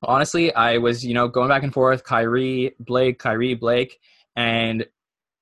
[0.03, 3.97] honestly, I was, you know, going back and forth, Kyrie, Blake, Kyrie, Blake,
[4.35, 4.85] and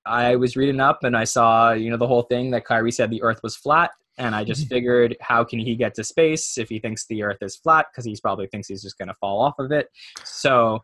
[0.05, 3.09] I was reading up and I saw, you know, the whole thing that Kyrie said
[3.09, 3.91] the earth was flat.
[4.19, 4.69] And I just Mhm.
[4.69, 7.87] figured, how can he get to space if he thinks the earth is flat?
[7.91, 9.89] Because he probably thinks he's just going to fall off of it.
[10.23, 10.83] So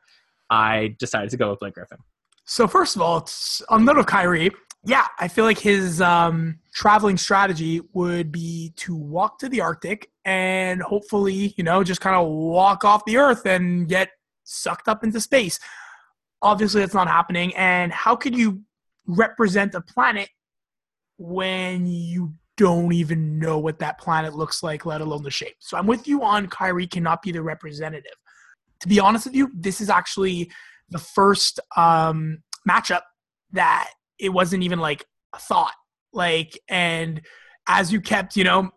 [0.49, 1.97] I decided to go with Blake Griffin.
[2.45, 3.27] So first of all,
[3.69, 4.51] on the note of Kyrie.
[4.85, 10.11] Yeah, I feel like his um, traveling strategy would be to walk to the Arctic
[10.25, 14.09] and hopefully, you know, just kind of walk off the Earth and get
[14.43, 15.57] sucked up into space.
[16.43, 17.55] Obviously, that's not happening.
[17.55, 18.61] And how could you
[19.07, 20.29] represent a planet
[21.17, 25.55] when you don't even know what that planet looks like, let alone the shape?
[25.59, 28.13] So I'm with you on Kyrie cannot be the representative.
[28.81, 30.51] To be honest with you, this is actually
[30.89, 33.01] the first um, matchup
[33.53, 33.89] that
[34.19, 35.73] it wasn't even like a thought.
[36.11, 37.21] Like, and
[37.67, 38.69] as you kept, you know,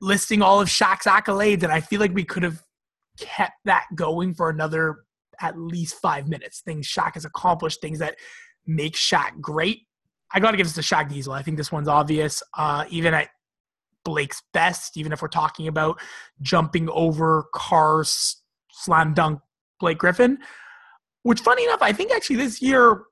[0.00, 2.62] listing all of Shaq's accolades, and I feel like we could have
[3.18, 5.04] kept that going for another
[5.40, 6.60] at least five minutes.
[6.60, 8.16] Things Shaq has accomplished, things that
[8.66, 9.86] make Shaq great.
[10.34, 11.32] I got to give this to Shaq Diesel.
[11.32, 12.42] I think this one's obvious.
[12.56, 13.28] Uh, even at
[14.04, 16.00] Blake's best, even if we're talking about
[16.40, 19.40] jumping over cars, slam dunk
[19.78, 20.38] Blake Griffin,
[21.22, 23.02] which funny enough, I think actually this year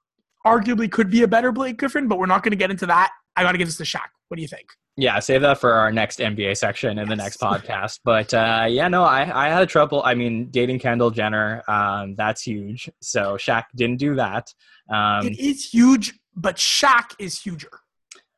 [0.47, 3.11] arguably could be a better Blake Griffin, but we're not going to get into that.
[3.37, 4.09] I got to give this to Shaq.
[4.31, 4.69] What do you think?
[4.97, 7.99] Yeah, save that for our next NBA section in the next podcast.
[8.05, 10.03] But uh, yeah, no, I, I had trouble.
[10.05, 12.89] I mean, dating Kendall Jenner, um, that's huge.
[13.01, 14.55] So Shaq didn't do that.
[14.89, 17.71] Um, it is huge, but Shaq is huger.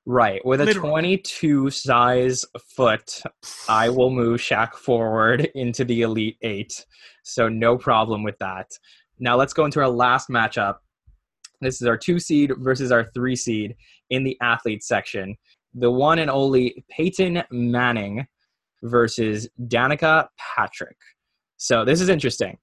[0.07, 0.43] right.
[0.47, 0.89] With a literally.
[0.89, 3.21] 22 size foot,
[3.69, 6.87] I will move Shaq forward into the Elite Eight.
[7.23, 8.71] So no problem with that.
[9.19, 10.77] Now let's go into our last matchup.
[11.61, 13.77] This is our two seed versus our three seed
[14.09, 15.37] in the athlete section.
[15.75, 18.27] The one and only Peyton Manning
[18.83, 20.97] versus Danica Patrick.
[21.57, 22.59] So this is interesting.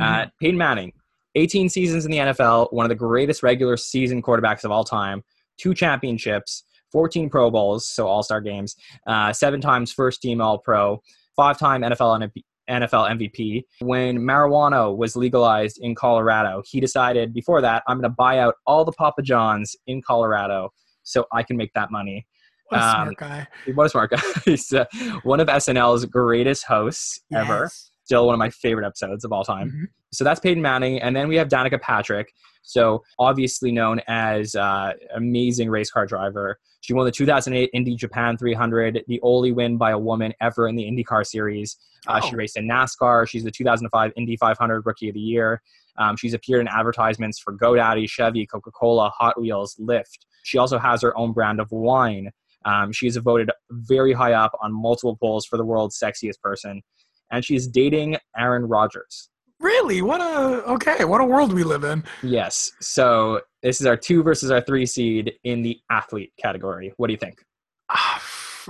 [0.00, 0.26] Uh, Mhm.
[0.26, 0.92] Uh, Peyton Manning,
[1.34, 5.22] 18 seasons in the NFL, one of the greatest regular season quarterbacks of all time,
[5.58, 10.58] two championships, 14 Pro Bowls, so All Star games, uh, seven times first team All
[10.58, 11.02] Pro,
[11.36, 12.44] five time NFL MVP.
[12.70, 13.64] NFL MVP.
[13.80, 18.54] When marijuana was legalized in Colorado, he decided before that, I'm going to buy out
[18.66, 20.70] all the Papa Johns in Colorado
[21.02, 22.26] so I can make that money.
[22.72, 23.46] What a um, smart guy.
[23.74, 24.20] What a smart guy.
[24.44, 24.84] He's uh,
[25.22, 27.70] one of SNL's greatest hosts ever.
[28.04, 29.70] Still one of my favorite episodes of all time.
[29.70, 29.84] Mhm.
[30.12, 31.00] So that's Peyton Manning.
[31.00, 32.32] And then we have Danica Patrick.
[32.62, 36.58] So obviously known as uh, amazing race car driver.
[36.80, 40.74] She won the 2008 Indy Japan 300, the only win by a woman ever in
[40.76, 41.76] the IndyCar series.
[42.08, 42.36] Uh, She Oh.
[42.38, 43.28] raced in NASCAR.
[43.28, 45.62] She's the 2005 Indy 500 Rookie of the Year.
[45.98, 50.18] Um, she's appeared in advertisements for GoDaddy, Chevy, Coca-Cola, Hot Wheels, Lyft.
[50.42, 52.30] She also has her own brand of wine.
[52.64, 56.82] Um, she is voted very high up on multiple polls for the world's sexiest person,
[57.30, 59.30] and she's dating Aaron Rodgers.
[59.60, 60.02] Really?
[60.02, 61.04] What a okay.
[61.04, 62.02] What a world we live in.
[62.22, 62.72] Yes.
[62.80, 66.92] So this is our two versus our three seed in the athlete category.
[66.96, 67.44] What do you think?
[67.88, 68.20] Ah,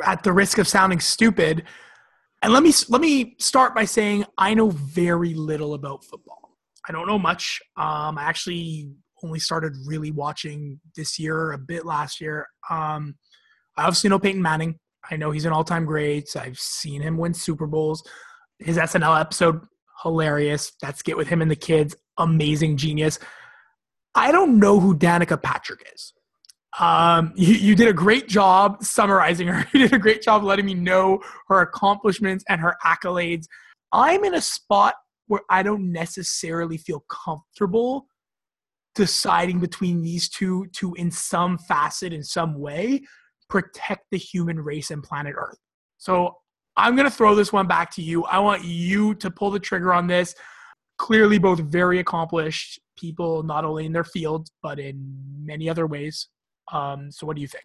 [0.05, 1.65] At the risk of sounding stupid,
[2.43, 6.59] and let me let me start by saying I know very little about football.
[6.87, 7.61] I don't know much.
[7.77, 8.91] Um, I actually
[9.25, 12.47] only started really watching this year, a bit last year.
[12.69, 13.15] Um,
[13.77, 14.79] I obviously know Peyton Manning.
[15.11, 16.35] I know he's an all-time great.
[16.37, 18.03] I've seen him win Super Bowls.
[18.59, 19.61] His SNL episode,
[20.03, 20.73] hilarious.
[20.83, 23.19] That skit with him and the kids, amazing genius.
[24.15, 26.13] I don't know who Danica Patrick is.
[26.79, 29.67] Um, you, you did a great job summarizing her.
[29.73, 33.47] You did a great job letting me know her accomplishments and her accolades.
[33.93, 34.95] I'm in a spot
[35.27, 38.07] where I don't necessarily feel comfortable
[38.95, 43.03] deciding between these two to, in some facet, in some way,
[43.53, 45.59] protect the human race and planet Earth.
[45.99, 46.35] So
[46.79, 48.25] I'm going to throw this one back to you.
[48.25, 50.35] I want you to pull the trigger on this.
[50.97, 54.97] Clearly, both very accomplished people, not only in their field, but in
[55.45, 56.29] many other ways.
[56.73, 57.65] Um, so, what do you think?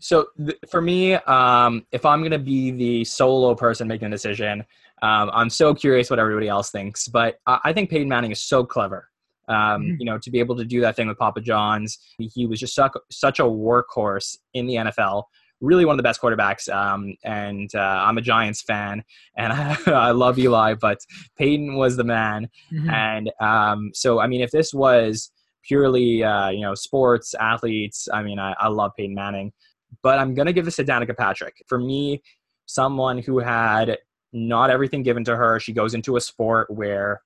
[0.00, 4.10] So th- for me, um, if I'm going to be the solo person making a
[4.10, 4.60] decision,
[5.00, 7.08] um, I'm so curious what everybody else thinks.
[7.08, 9.08] But I, I think Peyton Manning is so clever.
[9.48, 9.96] Um, Mhm.
[9.98, 12.74] You know, to be able to do that thing with Papa John's, he was just
[12.74, 15.24] such, such a workhorse in the NFL.
[15.60, 16.68] Really, one of the best quarterbacks.
[16.72, 19.04] Um, and uh, I'm a Giants fan,
[19.36, 19.52] and
[19.86, 20.98] I, love Eli, but
[21.38, 22.48] Peyton was the man.
[22.90, 25.30] And um, so, I mean, if this was
[25.64, 29.52] purely, uh, you know, sports athletes, I mean, I, I love Peyton Manning,
[30.02, 31.62] but I'm gonna give this to Danica Patrick.
[31.68, 32.22] For me,
[32.66, 33.98] someone who had
[34.32, 37.20] not everything given to her, she goes into a sport where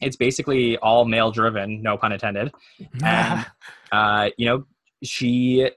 [0.00, 2.52] it's basically all male driven, no pun intended.
[3.04, 3.46] and-
[3.90, 4.64] Uh, you know,
[5.02, 5.70] she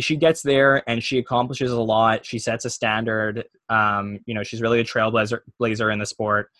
[0.00, 2.24] she gets there and she accomplishes a lot.
[2.26, 3.44] She sets a standard.
[3.68, 6.50] Um, you know, she's really a trailblazer blazer in the sport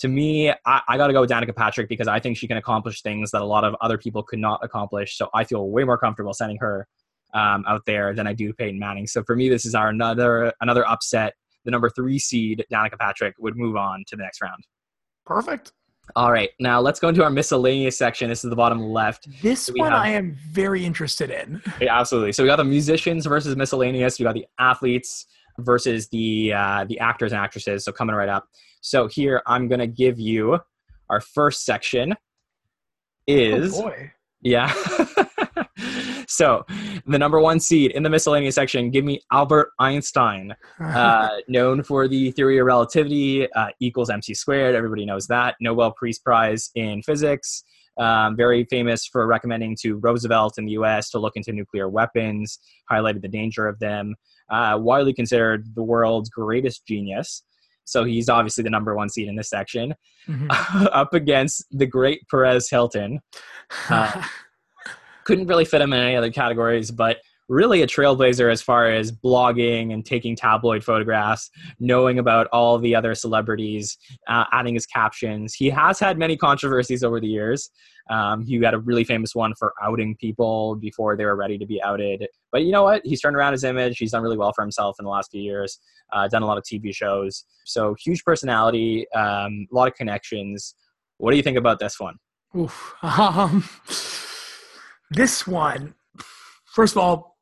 [0.00, 2.56] to me, I, I got to go with Danica Patrick because I think she can
[2.56, 5.16] accomplish things that a lot of other people could not accomplish.
[5.16, 6.86] So I feel way more comfortable sending her
[7.32, 9.06] um, out there than I do Peyton Manning.
[9.06, 11.34] So for me, this is our another another upset.
[11.64, 14.62] The number three seed, Danica Patrick, would move on to the next round.
[15.24, 15.72] Perfect.
[16.16, 18.28] All right, now let's go into our miscellaneous section.
[18.28, 19.26] This is the bottom left.
[19.42, 21.60] This we one have- I am very interested in.
[21.80, 22.32] Yeah, absolutely.
[22.32, 24.18] So we got the musicians versus miscellaneous.
[24.18, 25.26] We got the athletes
[25.58, 27.84] versus the uh, the actors and actresses.
[27.84, 28.48] So coming right up.
[28.80, 30.58] So here I'm gonna give you
[31.10, 32.14] our first section.
[33.26, 34.12] Is oh boy.
[34.42, 34.72] yeah.
[36.34, 36.64] so
[37.06, 42.08] the number one seed in the miscellaneous section, give me Albert Einstein, uh, known for
[42.08, 44.74] the theory of relativity uh, equals mc squared.
[44.74, 45.54] Everybody knows that.
[45.60, 47.62] Nobel Peace Prize in physics.
[47.96, 51.10] Um, very famous for recommending to Roosevelt in the U.S.
[51.10, 52.58] to look into nuclear weapons,
[52.90, 54.16] highlighted the danger of them.
[54.50, 57.44] Uh, widely considered the world's greatest genius.
[57.84, 59.94] So he's obviously the number one seed in this section,
[60.28, 60.46] Mhm.
[60.92, 63.20] up against the great Perez Hilton.
[63.90, 64.22] uh,
[65.24, 67.18] couldn't really fit him in any other categories, but
[67.48, 72.94] really a trailblazer as far as blogging and taking tabloid photographs, knowing about all the
[72.94, 73.98] other celebrities,
[74.28, 75.54] uh, adding his captions.
[75.54, 77.70] He has had many controversies over the years.
[78.10, 81.66] Um, he had a really famous one for outing people before they were ready to
[81.66, 82.26] be outed.
[82.52, 83.02] But you know what?
[83.04, 83.98] He's turned around his image.
[83.98, 85.78] He's done really well for himself in the last few years.
[86.12, 87.44] Uh, done a lot of TV shows.
[87.64, 90.74] So huge personality, um, a lot of connections.
[91.16, 92.16] What do you think about this one?
[92.56, 92.94] Oof.
[93.02, 93.64] Um,
[95.10, 95.94] this one,
[96.66, 97.36] first of all,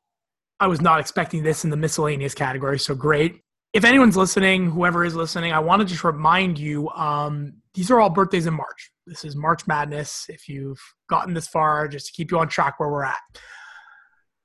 [0.59, 3.41] I was not expecting this in the miscellaneous category, so great.
[3.73, 7.99] If anyone's listening, whoever is listening, I want to just remind you um, these are
[7.99, 8.91] all birthdays in March.
[9.07, 10.27] This is March Madness.
[10.29, 13.17] If you've gotten this far, just to keep you on track where we're at.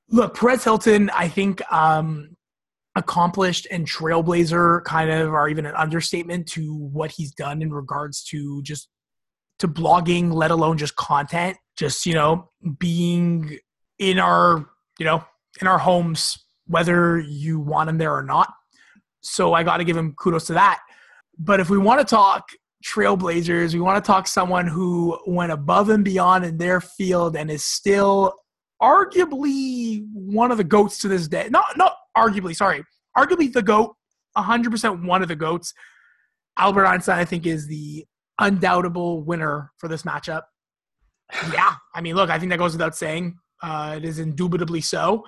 [0.09, 2.35] Look, Perez Hilton, I think um,
[2.95, 8.23] accomplished and trailblazer kind of are even an understatement to what he's done in regards
[8.25, 8.89] to just
[9.59, 11.57] to blogging, let alone just content.
[11.77, 13.57] Just, you know, being
[13.99, 15.23] in our, you know,
[15.61, 18.51] in our homes, whether you want him there or not.
[19.21, 20.81] So I got to give him kudos to that.
[21.37, 22.49] But if we want to talk
[22.85, 27.49] trailblazers, we want to talk someone who went above and beyond in their field and
[27.49, 28.33] is still
[28.81, 31.47] arguably one of the goats to this day.
[31.49, 32.83] Not not arguably, sorry,
[33.17, 33.95] arguably the goat,
[34.37, 35.73] 100% one of the goats.
[36.57, 38.05] Albert Einstein, I think, is the
[38.39, 40.43] undoubtable winner for this matchup.
[41.53, 43.37] yeah, I mean, look, I think that goes without saying.
[43.61, 45.25] Uh, it is indubitably so.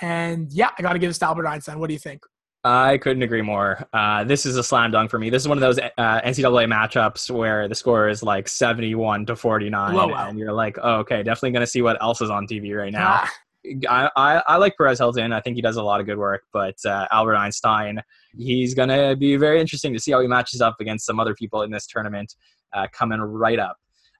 [0.00, 1.78] And yeah, I got to give this to Albert Einstein.
[1.78, 2.22] What do you think?
[2.64, 3.86] I couldn't agree more.
[3.92, 5.30] Uh, this is a slam dunk for me.
[5.30, 9.36] This is one of those uh, NCAA matchups where the score is like 71 to
[9.36, 10.10] 49.
[10.12, 12.92] And you're like, oh, okay, definitely going to see what else is on TV right
[12.92, 13.20] now.
[13.22, 13.32] Ah.
[13.88, 15.32] I, I, I, like Perez Hilton.
[15.32, 16.42] I think he does a lot of good work.
[16.52, 18.02] But uh, Albert Einstein,
[18.36, 21.34] he's going to be very interesting to see how he matches up against some other
[21.34, 22.34] people in this tournament
[22.72, 23.76] uh, coming right up.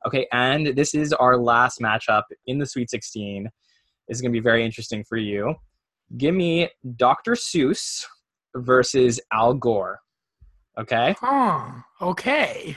[0.06, 3.48] Okay, and this is our last matchup in the Sweet 16.
[4.08, 5.54] This is going to be very interesting for you.
[6.16, 7.32] Give me Dr.
[7.32, 8.04] Seuss
[8.54, 10.00] versus Al Gore.
[10.78, 11.14] Okay.
[11.22, 12.76] Oh, okay.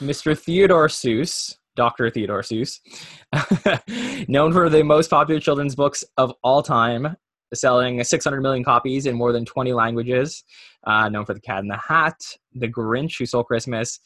[0.00, 0.38] Mr.
[0.38, 2.10] Theodore Seuss, Dr.
[2.10, 2.80] Theodore Seuss,
[4.28, 7.16] known for the most popular children's books of all time,
[7.52, 10.44] selling 600 million copies in more than 20 languages,
[10.86, 12.20] uh, known for The Cat in the Hat,
[12.54, 14.00] The Grinch Who Stole Christmas,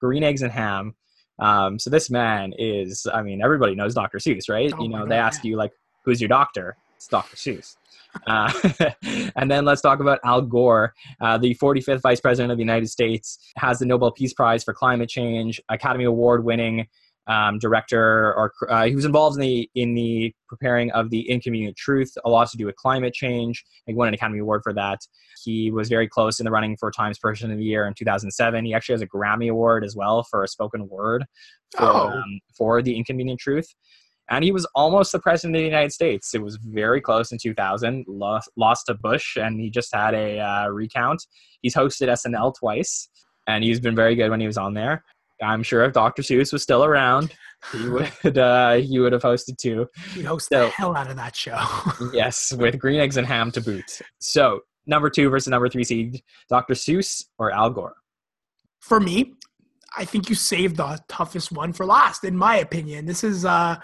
[0.00, 0.94] Green Eggs and Ham.
[1.38, 4.18] Um, so this man is, I mean, everybody knows Dr.
[4.18, 4.72] Seuss, right?
[4.72, 5.72] Oh you know, they ask you like,
[6.04, 6.76] who's your doctor?
[6.96, 7.36] It's Dr.
[7.36, 7.76] Seuss.
[8.26, 8.52] Uh,
[9.36, 12.88] and then let's talk about Al Gore, uh, the 45th Vice President of the United
[12.88, 16.86] States, has the Nobel Peace Prize for climate change, Academy Award winning
[17.26, 21.76] um, director, or uh, he was involved in the in the preparing of the Inconvenient
[21.76, 23.64] Truth, a lot to do with climate change.
[23.86, 25.00] He won an Academy Award for that.
[25.42, 28.64] He was very close in the running for Times Person of the Year in 2007.
[28.64, 31.24] He actually has a Grammy Award as well for a spoken word
[31.76, 32.08] for, oh.
[32.10, 33.68] um, for the Inconvenient Truth
[34.30, 36.34] and he was almost the president of the United States.
[36.34, 40.40] It was very close in 2000, lost, lost to Bush, and he just had a
[40.40, 41.22] uh, recount.
[41.60, 43.08] He's hosted SNL twice,
[43.46, 45.04] and he's been very good when he was on there.
[45.44, 46.22] I'm sure if Dr.
[46.22, 47.34] Seuss was still around,
[47.72, 47.88] he
[48.24, 49.86] would uh, he would have hosted too.
[50.14, 51.58] He'd host so, the hell out of that show.
[52.12, 54.00] yes, with green eggs and ham to boot.
[54.18, 56.74] So number two versus number three seed, Dr.
[56.74, 57.96] Seuss or Al Gore.
[58.80, 59.34] For me,
[59.96, 63.06] I think you saved the toughest one for last, in my opinion.
[63.06, 63.76] This is uh,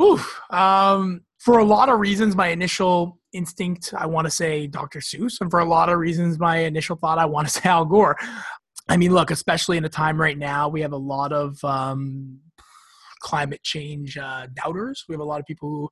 [0.00, 0.40] Oof.
[0.50, 5.00] Um, for a lot of reasons, my initial instinct, I want to say Dr.
[5.00, 5.40] Seuss.
[5.40, 8.16] And for a lot of reasons, my initial thought, I want to say Al Gore.
[8.90, 12.40] I mean, look, especially in a time right now, we have a lot of um,
[13.20, 15.04] climate change uh, doubters.
[15.08, 15.88] We have a lot of people who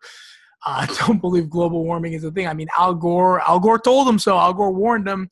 [0.66, 2.49] uh, don't believe global warming is a thing.
[2.49, 4.36] I mean, Al Gore, Al Gore told them so.
[4.36, 5.30] Al Gore warned them.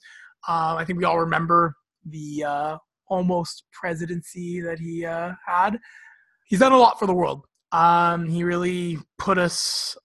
[0.49, 1.75] Uh, I think we all remember
[2.09, 5.81] the uh, almost presidency that he uh, had.
[6.47, 7.47] He's done a lot for the world.
[7.73, 9.97] Um, he really put us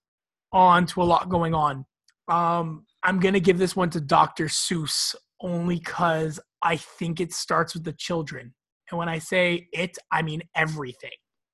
[0.52, 1.86] on to a lot going on.
[2.28, 4.46] Um, I'm going to give this one to Dr.
[4.46, 8.54] Seuss only because I think it starts with the children.
[8.90, 11.12] And when I say it, I mean everything.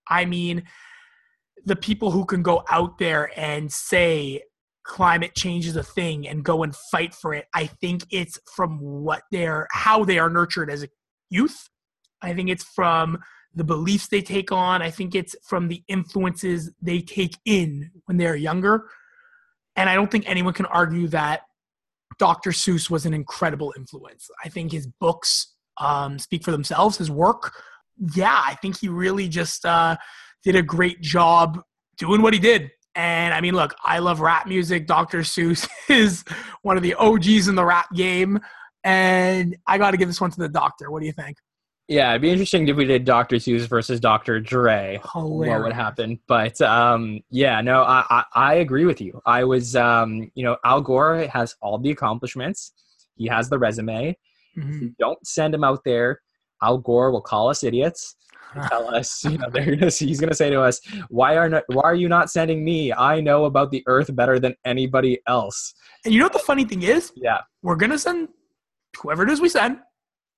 [0.09, 0.63] I mean
[1.65, 4.41] the people who can go out there and say
[4.83, 7.45] climate change is a thing and go and fight for it.
[7.53, 10.87] I think it's from what they're, how they are nurtured as a
[11.29, 11.69] youth.
[12.21, 13.19] I think it's from
[13.53, 14.81] the beliefs they take on.
[14.81, 18.87] I think it's from the influences they take in when they're younger.
[19.75, 21.41] And I don't think anyone can argue that
[22.19, 22.51] Dr.
[22.51, 24.29] Seuss was an incredible influence.
[24.43, 27.53] I think his books um, speak for themselves, his work.
[28.15, 29.97] Yeah, I think he really just uh,
[30.43, 31.61] did a great job
[31.97, 32.71] doing what he did.
[32.95, 34.87] And I mean, look, I love rap music.
[34.87, 35.19] Dr.
[35.19, 36.23] Seuss is
[36.63, 38.39] one of the OGs in the rap game.
[38.83, 40.89] And I got to give this one to the doctor.
[40.89, 41.37] What do you think?
[41.87, 43.37] Yeah, it'd be interesting if we did Dr.
[43.37, 44.41] Seuss versus Dr.
[44.41, 44.99] Dre.
[45.13, 45.53] Hilarious.
[45.53, 46.19] What would happen?
[46.27, 49.21] But um, yeah, no, I, I, I agree with you.
[49.25, 52.73] I was, um, you know, Al Gore has all the accomplishments.
[53.15, 54.17] He has the resume.
[54.57, 54.87] Mm-hmm.
[54.97, 56.21] don't send him out there,
[56.63, 58.15] Al Gore will call us idiots.
[58.69, 61.63] tell us, you know, they're gonna, he's going to say to us, "Why are not,
[61.67, 62.91] why are you not sending me?
[62.91, 65.73] I know about the Earth better than anybody else."
[66.05, 67.11] And you know what the funny thing is?
[67.15, 68.29] Yeah, we're going to send
[68.99, 69.79] whoever it is we send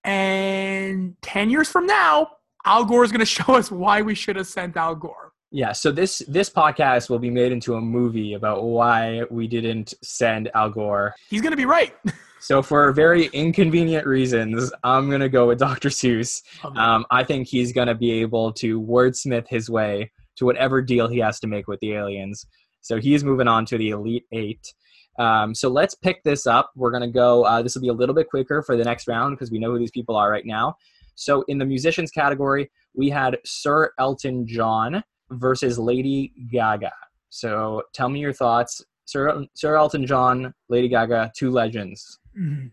[0.03, 2.29] and 10 years from now,
[2.65, 5.33] Al Gore is going to show us why we should have sent Al Gore.
[5.51, 9.95] Yeah, so this this podcast will be made into a movie about why we didn't
[10.03, 11.15] send Al Gore.
[11.27, 11.95] He's going to be right.
[12.39, 15.89] so for very inconvenient reasons, I'm going to go with Dr.
[15.89, 16.43] Seuss.
[16.63, 21.07] Um, I think he's going to be able to wordsmith his way to whatever deal
[21.07, 22.45] he has to make with the aliens.
[22.81, 24.73] So he's moving on to the Elite Eight.
[25.19, 26.71] Um, so let's pick this up.
[26.75, 29.07] We're going to go, uh, this will be a little bit quicker for the next
[29.07, 30.77] round because we know who these people are right now.
[31.15, 36.93] So in the musicians category, we had Sir Elton John versus Lady Gaga.
[37.29, 38.81] So tell me your thoughts.
[39.05, 42.19] Sir, Sir Elton John, Lady Gaga, two legends.
[42.39, 42.67] Mm-hmm.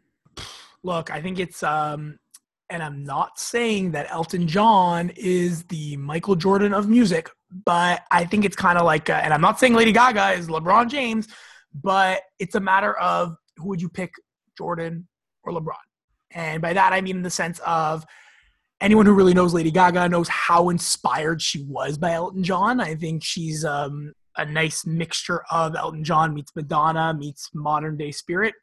[0.84, 2.18] Look, I think it's um
[2.70, 7.30] and I'm not saying that Elton John is the Michael Jordan of music,
[7.64, 10.48] but I think it's kind of like, uh, and I'm not saying Lady Gaga is
[10.48, 11.28] LeBron James,
[11.82, 14.12] but it's a matter of who would you pick,
[14.56, 15.06] Jordan
[15.44, 15.74] or LeBron?
[16.32, 18.04] And by that, I mean in the sense of
[18.80, 22.80] anyone who really knows Lady Gaga knows how inspired she was by Elton John.
[22.80, 28.10] I think she's um, a nice mixture of Elton John meets Madonna meets modern day
[28.10, 28.54] spirit.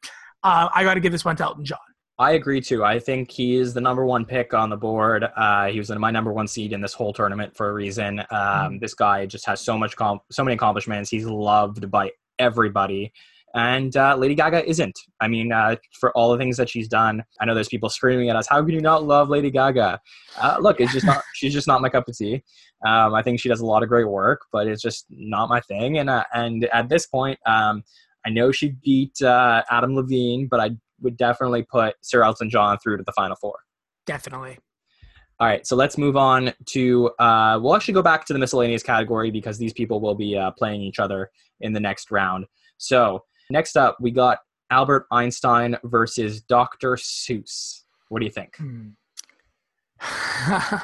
[0.42, 1.78] Uh, I got to give this one to Elton John.
[2.16, 2.84] I agree too.
[2.84, 5.24] I think he is the number one pick on the board.
[5.36, 8.20] Uh, he was in my number one seed in this whole tournament for a reason.
[8.20, 8.78] Um, mm-hmm.
[8.78, 11.10] This guy just has so much, com- so many accomplishments.
[11.10, 13.12] He's loved by everybody,
[13.54, 14.98] and uh, Lady Gaga isn't.
[15.20, 18.28] I mean, uh, for all the things that she's done, I know there's people screaming
[18.28, 18.48] at us.
[18.48, 20.00] How can you not love Lady Gaga?
[20.36, 21.22] Uh, look, it's just not.
[21.34, 22.42] she's just not my cup of tea.
[22.84, 25.60] Um, I think she does a lot of great work, but it's just not my
[25.60, 25.98] thing.
[25.98, 27.84] And uh, and at this point, um,
[28.26, 30.70] I know she beat uh, Adam Levine, but I
[31.00, 33.60] would definitely put Sir Elton John through to the final four.
[34.04, 34.58] Definitely.
[35.40, 37.10] All right, so let's move on to.
[37.18, 40.52] Uh, we'll actually go back to the miscellaneous category because these people will be uh,
[40.52, 41.30] playing each other
[41.60, 42.46] in the next round.
[42.78, 44.38] So next up, we got
[44.70, 46.94] Albert Einstein versus Dr.
[46.96, 47.82] Seuss.
[48.10, 48.56] What do you think?
[48.56, 48.90] Hmm.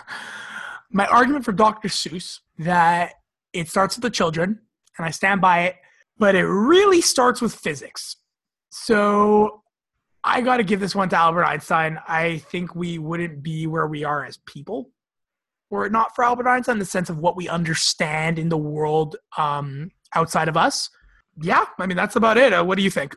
[0.90, 1.88] My argument for Dr.
[1.88, 3.12] Seuss that
[3.52, 4.58] it starts with the children,
[4.98, 5.76] and I stand by it,
[6.18, 8.16] but it really starts with physics.
[8.70, 9.59] So
[10.22, 11.98] I got to give this one to Albert Einstein.
[12.06, 14.90] I think we wouldn't be where we are as people
[15.70, 18.58] were it not for Albert Einstein, in the sense of what we understand in the
[18.58, 20.90] world um, outside of us.
[21.40, 22.52] Yeah, I mean, that's about it.
[22.52, 23.16] Uh, what do you think?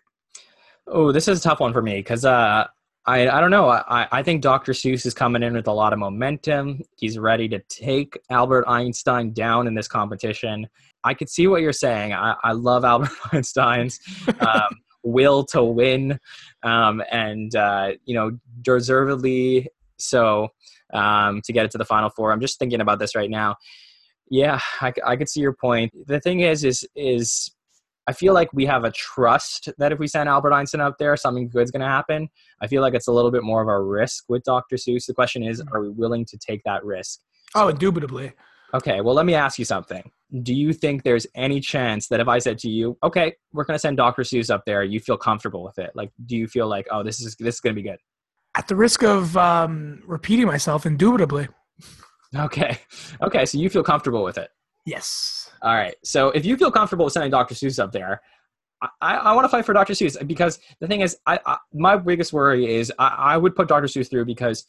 [0.88, 2.68] Oh, this is a tough one for me because uh,
[3.06, 3.70] I, I don't know.
[3.70, 4.74] I, I think Dr.
[4.74, 6.82] Seuss is coming in with a lot of momentum.
[6.98, 10.68] He's ready to take Albert Einstein down in this competition.
[11.04, 12.14] I could see what you're saying.
[12.14, 14.00] I, I love Albert Einstein's.
[14.40, 16.20] Um, will to win,
[16.64, 20.50] um, and uh, you know, deservedly so
[20.94, 22.32] um, to get it to the final four.
[22.32, 23.56] I'm just thinking about this right now.
[24.30, 25.94] Yeah, I, I could see your point.
[26.08, 27.52] The thing is, is is
[28.08, 31.16] I feel like we have a trust that if we send Albert Einstein out there,
[31.16, 32.28] something good's going to happen.
[32.62, 34.76] I feel like it's a little bit more of a risk with Dr.
[34.76, 35.06] Seuss.
[35.06, 37.22] The question is, are we willing to take that risk?
[37.56, 38.34] Oh, indubitably.
[38.74, 40.12] Okay, well, let me ask you something.
[40.42, 43.76] Do you think there's any chance that if I said to you, "Okay, we're going
[43.76, 44.24] to send Dr.
[44.24, 45.92] Seuss up there," you feel comfortable with it?
[45.94, 48.00] Like, do you feel like, "Oh, this is this is going to be good"?
[48.56, 51.48] At the risk of um, repeating myself, indubitably.
[52.36, 52.80] Okay,
[53.22, 54.50] okay, so you feel comfortable with it?
[54.86, 55.52] Yes.
[55.62, 55.96] All right.
[56.04, 57.56] So if you feel comfortable with sending Dr.
[57.56, 58.22] Seuss up there,
[59.02, 59.94] I, I want to fight for Dr.
[59.94, 63.68] Seuss because the thing is, I, I my biggest worry is I, I would put
[63.68, 63.88] Dr.
[63.88, 64.66] Seuss through because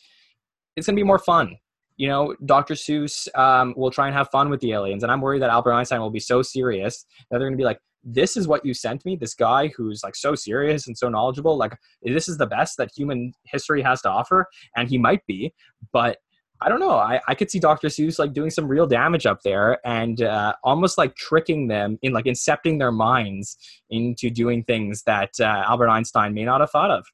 [0.76, 1.56] it's going to be more fun
[1.96, 2.74] you know, Dr.
[2.74, 5.02] Seuss um, will try and have fun with the aliens.
[5.02, 7.64] And I'm worried that Albert Einstein will be so serious that they're going to be
[7.64, 11.08] like, this is what you sent me, this guy who's like so serious and so
[11.08, 11.56] knowledgeable.
[11.56, 14.46] Like, this is the best that human history has to offer.
[14.76, 15.54] And he might be,
[15.92, 16.18] but
[16.60, 16.92] I don't know.
[16.92, 17.88] I, I could see Dr.
[17.88, 22.12] Seuss like doing some real damage up there and uh, almost like tricking them in
[22.12, 23.56] like incepting their minds
[23.90, 27.06] into doing things that uh, Albert Einstein may not have thought of.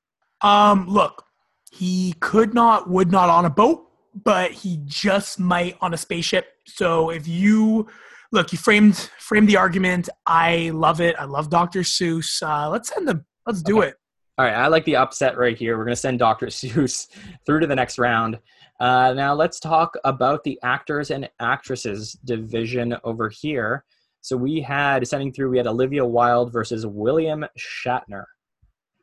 [0.43, 1.25] Um, look,
[1.71, 6.47] he could not, would not on a boat but he just might on a spaceship.
[6.67, 7.89] So if you
[8.33, 10.09] look, you framed framed the argument.
[10.27, 11.17] I love it.
[11.19, 11.81] I love Dr.
[11.81, 12.43] Seuss.
[12.43, 13.25] Uh, let's send them.
[13.47, 13.89] Let's do okay.
[13.89, 13.95] it.
[14.39, 15.77] All right, I like the upset right here.
[15.77, 16.47] We're going to send Dr.
[16.49, 17.09] Seuss
[17.45, 18.39] through to the next round.
[18.81, 23.85] Uh, now let's talk about the actors and actresses division over here.
[24.23, 25.51] So we had sending through.
[25.51, 28.25] We had Olivia Wilde versus William Shatner.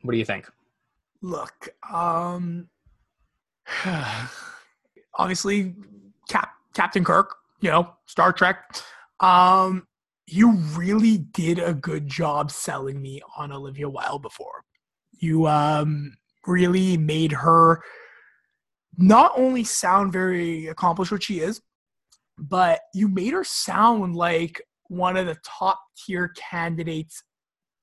[0.01, 0.49] What do you think?
[1.21, 2.69] Look, um,
[5.17, 5.75] obviously
[6.29, 8.57] Cap Captain Kirk, you know, Star Trek.
[9.19, 9.87] Um,
[10.27, 14.63] you really did a good job selling me on Olivia Wilde before.
[15.19, 17.81] You um, really made her
[18.97, 21.61] not only sound very accomplished, what she is,
[22.37, 27.23] but you made her sound like one of the top tier candidates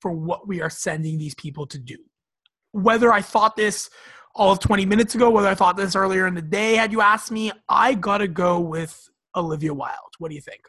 [0.01, 1.97] for what we are sending these people to do.
[2.71, 3.89] Whether I thought this
[4.35, 7.01] all of 20 minutes ago, whether I thought this earlier in the day, had you
[7.01, 10.13] asked me, I got to go with Olivia Wilde.
[10.19, 10.61] What do you think?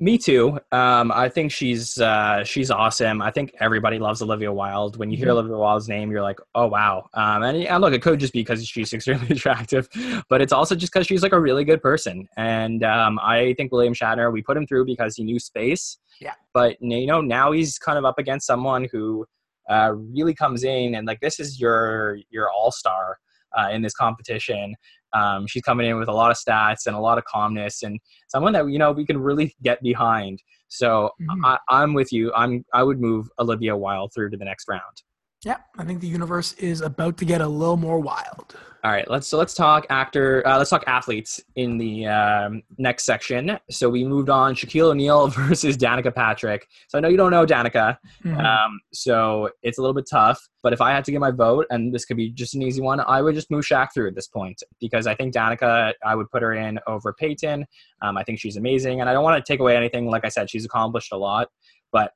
[0.00, 0.60] Me too.
[0.70, 3.20] Um, I think she's uh, she's awesome.
[3.20, 4.96] I think everybody loves Olivia Wilde.
[4.96, 5.38] When you hear mm-hmm.
[5.38, 7.08] Olivia Wilde's name, you're like, oh wow.
[7.14, 9.88] Um, and, and look, it could just be because she's extremely attractive,
[10.28, 12.28] but it's also just because she's like a really good person.
[12.36, 15.98] And um, I think William Shatner, we put him through because he knew space.
[16.20, 16.34] Yeah.
[16.54, 19.26] But you know, now he's kind of up against someone who
[19.68, 23.18] uh, really comes in and like this is your your all star
[23.56, 24.74] uh, in this competition.
[25.14, 27.98] Um, she's coming in with a lot of stats and a lot of calmness and
[28.28, 30.42] someone that you know we can really get behind.
[30.68, 31.44] So mm-hmm.
[31.44, 32.32] I, I'm with you.
[32.34, 35.02] I'm I would move Olivia Wilde through to the next round.
[35.44, 38.56] Yeah, I think the universe is about to get a little more wild.
[38.84, 40.46] All right, let's so let's talk actor.
[40.46, 43.58] Uh, let's talk athletes in the um, next section.
[43.70, 46.66] So we moved on Shaquille O'Neal versus Danica Patrick.
[46.88, 48.38] So I know you don't know Danica, mm-hmm.
[48.38, 50.40] um, so it's a little bit tough.
[50.62, 52.80] But if I had to give my vote, and this could be just an easy
[52.80, 56.14] one, I would just move Shaq through at this point because I think Danica, I
[56.14, 57.64] would put her in over Peyton.
[58.02, 60.06] Um, I think she's amazing, and I don't want to take away anything.
[60.06, 61.48] Like I said, she's accomplished a lot,
[61.92, 62.12] but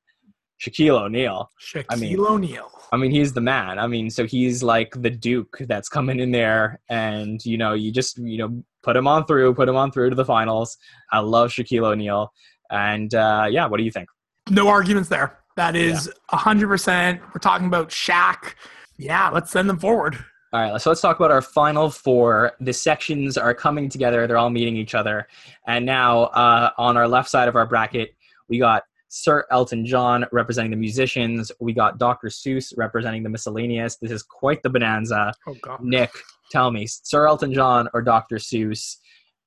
[0.62, 1.50] Shaquille O'Neal.
[1.60, 2.70] Shaquille I mean, O'Neal.
[2.92, 3.78] I mean, he's the man.
[3.78, 7.90] I mean, so he's like the Duke that's coming in there, and you know, you
[7.90, 10.76] just you know put him on through, put him on through to the finals.
[11.10, 12.32] I love Shaquille O'Neal,
[12.70, 14.08] and uh, yeah, what do you think?
[14.50, 15.38] No arguments there.
[15.56, 16.72] That is hundred yeah.
[16.72, 17.20] percent.
[17.34, 18.54] We're talking about Shaq.
[18.98, 20.22] Yeah, let's send them forward.
[20.52, 22.52] All right, so let's talk about our final four.
[22.60, 25.26] The sections are coming together; they're all meeting each other,
[25.66, 28.14] and now uh, on our left side of our bracket,
[28.48, 28.84] we got
[29.14, 31.52] Sir Elton John representing the musicians.
[31.60, 32.28] We got Dr.
[32.28, 33.96] Seuss representing the miscellaneous.
[33.96, 35.34] This is quite the bonanza.
[35.46, 35.84] Oh, God.
[35.84, 36.10] Nick,
[36.50, 38.36] tell me, Sir Elton John or Dr.
[38.36, 38.96] Seuss?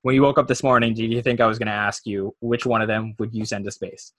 [0.03, 2.35] When you woke up this morning, did you think I was going to ask you
[2.41, 4.13] which one of them would you send to space?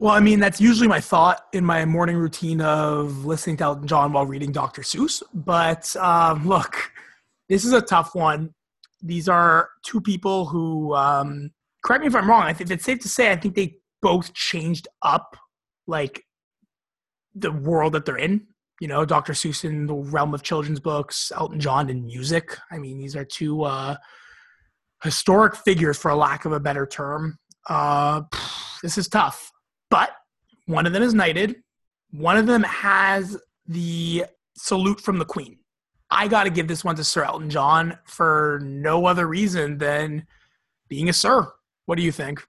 [0.00, 3.88] Well, I mean, that's usually my thought in my morning routine of listening to Elton
[3.88, 4.82] John while reading Dr.
[4.82, 5.22] Seuss.
[5.32, 6.92] But um, look,
[7.48, 8.52] this is a tough one.
[9.00, 12.98] These are two people who, um, correct me if I'm wrong, I think it's safe
[12.98, 15.34] to say I think they both changed up
[15.86, 16.22] like
[17.34, 18.46] the world that they're in.
[18.78, 19.32] You know, Dr.
[19.32, 22.58] Seuss in the realm of children's books, Elton John in music.
[22.70, 23.96] I mean, these are two uh,
[25.02, 27.38] historic figures, for a lack of a better term.
[27.66, 28.22] Uh,
[28.82, 29.50] this is tough,
[29.88, 30.10] but
[30.66, 31.56] one of them is knighted.
[32.10, 34.26] One of them has the
[34.58, 35.56] salute from the Queen.
[36.10, 40.26] I got to give this one to Sir Elton John for no other reason than
[40.90, 41.50] being a Sir.
[41.86, 42.44] What do you think?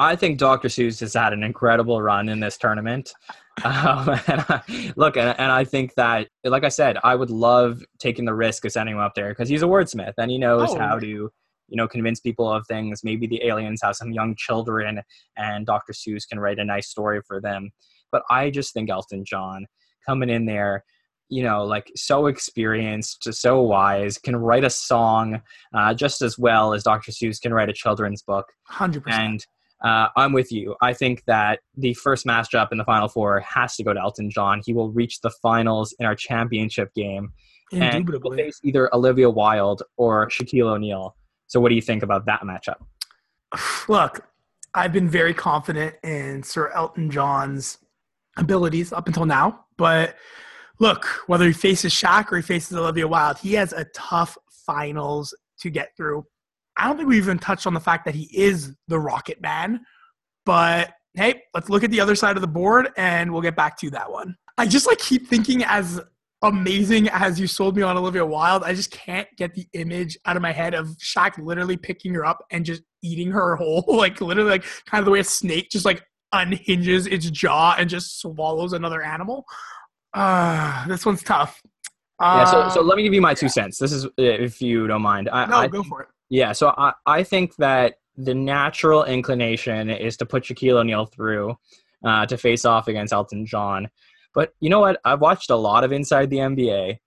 [0.00, 0.68] I think Dr.
[0.68, 3.12] Seuss has had an incredible run in this tournament.
[3.62, 7.84] Um, and I, look, and, and, I think that, like I said, I would love
[7.98, 10.70] taking the risk of sending him up there because he's a wordsmith and he knows
[10.70, 10.78] oh.
[10.78, 11.30] how to, you
[11.68, 13.04] know, convince people of things.
[13.04, 15.02] Maybe the aliens have some young children,
[15.36, 15.92] and Dr.
[15.92, 17.70] Seuss can write a nice story for them.
[18.10, 19.66] But I just think Elton John
[20.06, 20.82] coming in there
[21.28, 25.40] you know, like so experienced, so wise, can write a song
[25.74, 27.12] uh, just as well as Dr.
[27.12, 28.46] Seuss can write a children's book.
[28.64, 29.46] Hundred percent.
[29.82, 30.76] And uh, I'm with you.
[30.80, 34.30] I think that the first matchup in the Final Four has to go to Elton
[34.30, 34.60] John.
[34.64, 37.32] He will reach the finals in our championship game.
[37.72, 41.14] And he'll face either Olivia Wilde or Shaquille O'Neal.
[41.46, 42.76] So, what do you think about that matchup?
[43.88, 44.26] Look,
[44.74, 47.78] I've been very confident in Sir Elton John's
[48.36, 49.66] abilities up until now.
[49.76, 50.16] But
[50.78, 55.34] look, whether he faces Shaq or he faces Olivia Wilde, he has a tough finals
[55.60, 56.24] to get through.
[56.80, 59.80] I don't think we even touched on the fact that he is the Rocket Man.
[60.46, 63.78] But hey, let's look at the other side of the board and we'll get back
[63.80, 64.36] to that one.
[64.56, 66.00] I just like keep thinking as
[66.42, 70.36] amazing as you sold me on Olivia Wilde, I just can't get the image out
[70.36, 74.20] of my head of Shaq literally picking her up and just eating her whole, like
[74.20, 76.02] literally like kind of the way a snake just like
[76.32, 79.44] unhinges its jaw and just swallows another animal.
[80.14, 81.60] Uh, this one's tough.
[82.20, 83.78] yeah, so, so let me give you my two cents.
[83.78, 85.28] This is, if you don't mind.
[85.28, 86.08] I, no, I, go for it.
[86.30, 91.56] Yeah, so I, I think that the natural inclination is to put Shaquille O'Neal through
[92.04, 93.88] uh, to face off against Elton John.
[94.34, 95.00] But you know what?
[95.04, 96.98] I've watched a lot of Inside the NBA,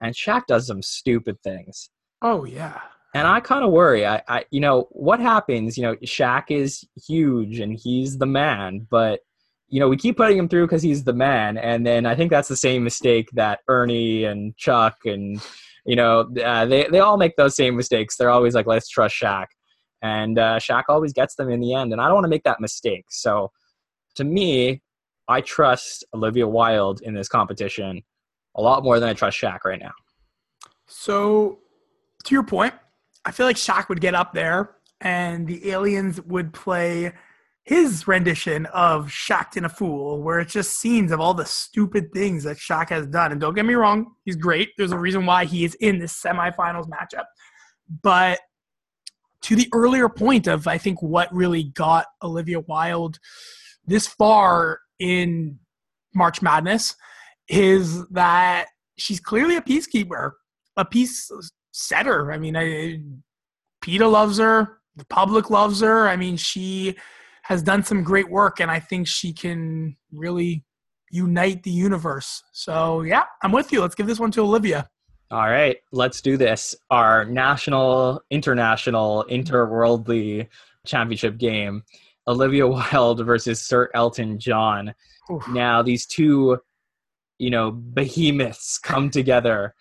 [0.00, 1.90] and Shaq does some stupid things.
[2.22, 2.80] Oh yeah.
[3.14, 4.06] And I kind of worry.
[4.06, 5.76] I, I, you know, what happens?
[5.76, 9.20] You know, Shaq is huge and he's the man, but
[9.68, 12.30] you know, we keep putting him through because he's the man, and then I think
[12.30, 15.40] that's the same mistake that Ernie and Chuck and
[15.84, 18.16] you know, uh, they they all make those same mistakes.
[18.16, 19.46] They're always like, let's trust Shaq,
[20.00, 21.92] and uh, Shaq always gets them in the end.
[21.92, 23.06] And I don't want to make that mistake.
[23.10, 23.50] So,
[24.16, 24.82] to me,
[25.28, 28.02] I trust Olivia Wilde in this competition
[28.56, 29.92] a lot more than I trust Shaq right now.
[30.86, 31.58] So,
[32.24, 32.74] to your point,
[33.24, 37.12] I feel like Shaq would get up there, and the aliens would play
[37.64, 42.42] his rendition of Shaqtin' a Fool, where it's just scenes of all the stupid things
[42.44, 43.30] that Shaq has done.
[43.30, 44.70] And don't get me wrong, he's great.
[44.76, 47.24] There's a reason why he is in this semifinals matchup.
[48.02, 48.40] But
[49.42, 53.18] to the earlier point of, I think, what really got Olivia Wilde
[53.86, 55.58] this far in
[56.14, 56.94] March Madness
[57.48, 60.32] is that she's clearly a peacekeeper,
[60.76, 61.30] a peace
[61.72, 62.32] setter.
[62.32, 63.00] I mean, I,
[63.82, 66.08] PETA loves her, the public loves her.
[66.08, 66.96] I mean, she
[67.52, 70.64] has done some great work, and I think she can really
[71.10, 72.42] unite the universe.
[72.52, 73.82] So yeah, I'm with you.
[73.82, 74.88] Let's give this one to Olivia.
[75.30, 76.74] All right, let's do this.
[76.90, 80.48] Our national, international, interworldly
[80.86, 81.82] championship game.
[82.26, 84.94] Olivia Wilde versus Sir Elton John.
[85.30, 85.46] Oof.
[85.48, 86.58] Now these two,
[87.38, 89.74] you know, behemoths come together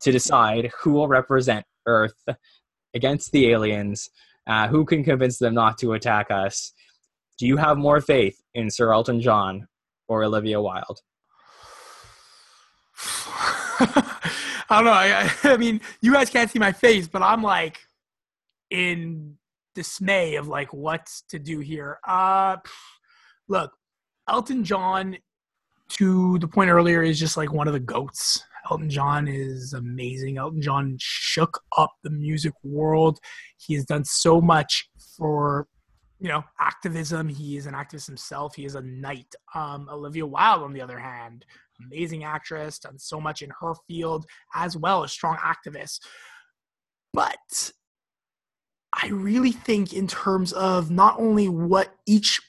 [0.00, 2.24] to decide who will represent Earth
[2.94, 4.10] against the aliens.
[4.48, 6.72] Uh, who can convince them not to attack us?
[7.42, 9.66] Do you have more faith in Sir Elton John
[10.06, 11.00] or Olivia Wilde?
[13.80, 14.20] I
[14.70, 14.92] don't know.
[14.92, 17.80] I, I, mean, you guys can't see my face, but I'm like
[18.70, 19.38] in
[19.74, 21.98] dismay of like what to do here.
[22.06, 22.58] Uh,
[23.48, 23.72] look,
[24.28, 25.16] Elton John,
[25.88, 28.40] to the point earlier, is just like one of the goats.
[28.70, 30.38] Elton John is amazing.
[30.38, 33.18] Elton John shook up the music world.
[33.56, 34.88] He has done so much
[35.18, 35.66] for
[36.22, 37.28] you know activism.
[37.28, 38.54] He is an activist himself.
[38.54, 39.34] He is a knight.
[39.54, 41.44] Um, Olivia Wilde, on the other hand,
[41.84, 45.98] amazing actress, done so much in her field as well, a strong activist.
[47.12, 47.72] But
[48.94, 52.40] I really think, in terms of not only what each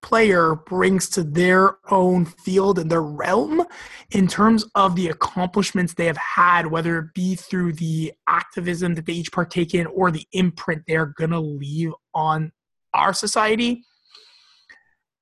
[0.00, 3.64] player brings to their own field and their realm
[4.10, 9.06] in terms of the accomplishments they have had, whether it be through the activism that
[9.06, 12.50] they each partake in or the imprint they're going to leave on
[12.94, 13.84] our society.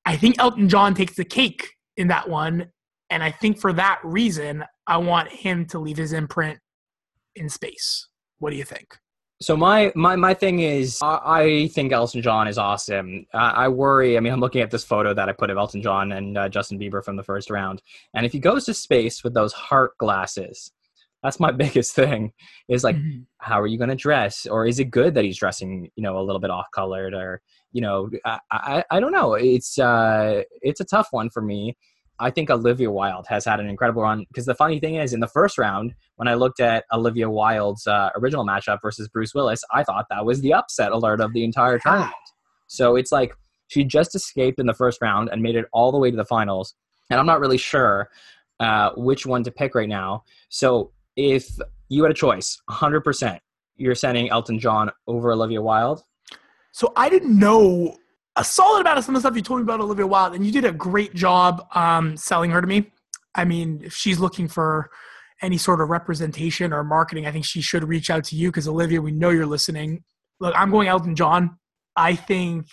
[0.05, 1.67] I think Elton John takes the cake
[1.97, 2.71] in that one.
[3.09, 6.59] And I think for that reason, I want him to leave his imprint
[7.35, 8.07] in space.
[8.39, 8.97] What do you think?
[9.41, 13.25] So my my my thing is, I, I think Elton John is awesome.
[13.33, 14.15] I, I, worry.
[14.15, 16.47] I mean, I'm looking at this photo that I put of Elton John and uh,
[16.47, 17.81] Justin Bieber from the first round,
[18.13, 20.71] and if he goes to space with those heart glasses,
[21.23, 22.33] that's my biggest thing.
[22.67, 23.21] Is like, mm-hmm.
[23.39, 26.19] how are you going to dress, or is it good that he's dressing, you know,
[26.19, 27.41] a little bit off colored, or
[27.71, 29.33] you know, I, I I don't know.
[29.33, 31.77] It's uh it's a tough one for me.
[32.19, 35.21] I think Olivia Wilde has had an incredible run because the funny thing is, in
[35.21, 39.63] the first round, when I looked at Olivia Wilde's uh, original matchup versus Bruce Willis,
[39.73, 42.13] I thought that was the upset alert of the entire tournament.
[42.67, 43.33] So it's like
[43.67, 46.25] she just escaped in the first round and made it all the way to the
[46.25, 46.75] finals.
[47.09, 48.09] And I'm not really sure
[48.59, 50.23] uh, which one to pick right now.
[50.49, 51.49] So if
[51.89, 53.39] you had a choice, 100%,
[53.77, 56.03] you're sending Elton John over Olivia Wilde.
[56.71, 57.97] So I didn't know
[58.35, 60.45] a solid amount of some of the stuff you told me about Olivia Wilde, and
[60.45, 62.91] you did a great job um, selling her to me.
[63.35, 64.89] I mean, if she's looking for
[65.41, 68.67] any sort of representation or marketing, I think she should reach out to you because
[68.67, 70.03] Olivia, we know you're listening.
[70.39, 71.57] Look, I'm going Elton John.
[71.95, 72.67] I think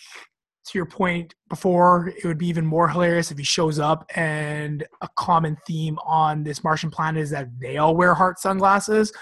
[0.67, 4.87] to your point before, it would be even more hilarious if he shows up and
[5.01, 9.13] a common theme on this Martian planet is that they all wear heart sunglasses.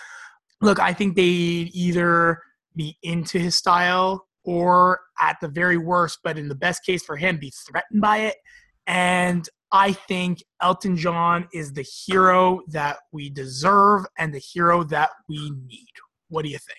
[0.61, 2.43] Look, I think they either
[2.74, 7.17] be into his style or at the very worst, but in the best case for
[7.17, 8.37] him, be threatened by it.
[8.87, 15.11] And I think Elton John is the hero that we deserve and the hero that
[15.29, 15.93] we need.
[16.29, 16.79] What do you think?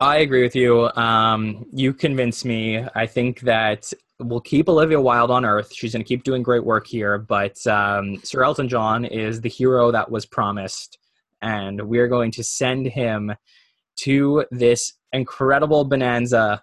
[0.00, 0.90] I agree with you.
[0.96, 2.84] Um, you convinced me.
[2.94, 5.72] I think that we'll keep Olivia Wilde on Earth.
[5.72, 7.18] She's going to keep doing great work here.
[7.18, 10.98] But um, Sir Elton John is the hero that was promised.
[11.42, 13.32] And we're going to send him
[14.00, 16.62] to this incredible bonanza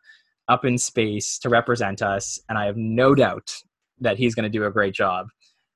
[0.49, 3.53] up in space to represent us, and I have no doubt
[4.01, 5.27] that he's going to do a great job.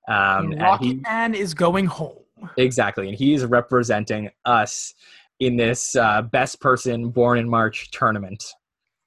[0.09, 2.17] Um, Rocket he, Man is going home.
[2.57, 4.93] Exactly, and he's representing us
[5.39, 8.43] in this uh, best person born in March tournament.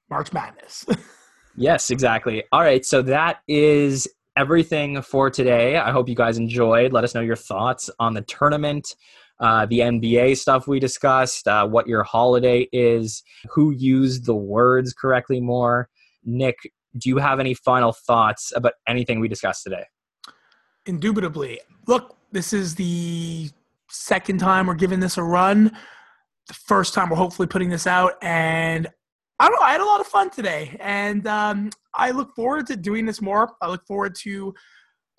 [0.09, 0.85] March Madness.
[1.55, 2.43] yes, exactly.
[2.51, 4.07] All right, so that is
[4.37, 5.77] everything for today.
[5.77, 6.93] I hope you guys enjoyed.
[6.93, 8.95] Let us know your thoughts on the tournament
[9.39, 14.93] uh, the NBA stuff we discussed, uh, what your holiday is, who used the words
[14.93, 15.89] correctly more.
[16.23, 16.57] Nick,
[16.97, 19.85] do you have any final thoughts about anything we discussed today?
[20.85, 21.59] Indubitably.
[21.85, 23.49] Look, this is the
[23.89, 25.71] second time we're giving this a run.
[26.47, 28.87] The first time we're hopefully putting this out, and
[29.39, 29.65] I don't know.
[29.65, 33.21] I had a lot of fun today, and um, I look forward to doing this
[33.21, 33.51] more.
[33.61, 34.53] I look forward to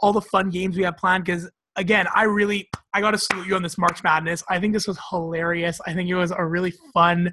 [0.01, 3.47] all the fun games we have planned because again, I really I got to salute
[3.47, 4.43] you on this March Madness.
[4.51, 5.81] I think this was hilarious.
[5.87, 7.33] I think it was a really fun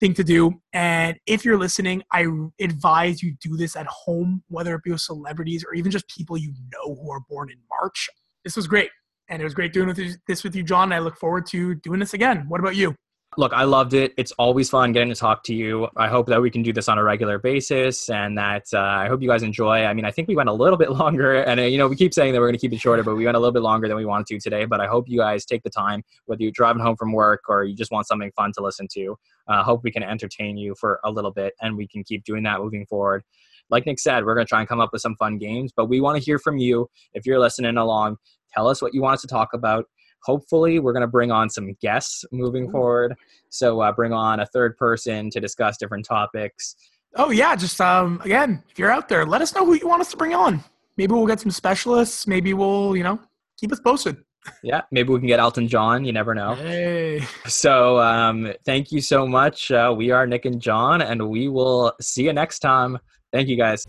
[0.00, 0.52] thing to do.
[0.72, 2.26] And if you're listening, I
[2.60, 6.36] advise you do this at home, whether it be with celebrities or even just people
[6.36, 8.10] you know who are born in March.
[8.44, 8.90] This was great.
[9.30, 9.94] And it was great doing
[10.28, 10.92] this with you, John.
[10.92, 12.44] I look forward to doing this again.
[12.48, 12.94] What about you?
[13.38, 14.12] Look, I loved it.
[14.16, 15.88] It's always fun getting to talk to you.
[15.96, 19.08] I hope that we can do this on a regular basis and that uh, I
[19.08, 19.84] hope you guys enjoy.
[19.84, 21.96] I mean, I think we went a little bit longer and, uh, you know, we
[21.96, 23.62] keep saying that we're going to keep it shorter, but we went a little bit
[23.62, 24.64] longer than we wanted to today.
[24.64, 27.64] But I hope you guys take the time, whether you're driving home from work or
[27.64, 29.16] you just want something fun to listen to.
[29.48, 32.24] I uh, hope we can entertain you for a little bit and we can keep
[32.24, 33.22] doing that moving forward.
[33.70, 35.86] Like Nick said, we're going to try and come up with some fun games, but
[35.86, 36.88] we want to hear from you.
[37.14, 38.18] If you're listening along,
[38.54, 39.86] Tell us what you want us to talk about.
[40.24, 43.14] Hopefully, we're going to bring on some guests moving forward.
[43.50, 46.76] So, uh, bring on a third person to discuss different topics.
[47.16, 50.00] Oh yeah, just um, again, if you're out there, let us know who you want
[50.00, 50.64] us to bring on.
[50.96, 52.26] Maybe we'll get some specialists.
[52.26, 53.20] Maybe we'll, you know,
[53.56, 54.16] keep us posted.
[54.62, 56.04] Yeah, maybe we can get Elton John.
[56.04, 56.54] You never know.
[56.54, 57.24] Hey.
[57.46, 59.70] So, um, thank you so much.
[59.70, 62.98] Uh, we are Nick and John, and we will see you next time.
[63.32, 63.84] Thank you, guys.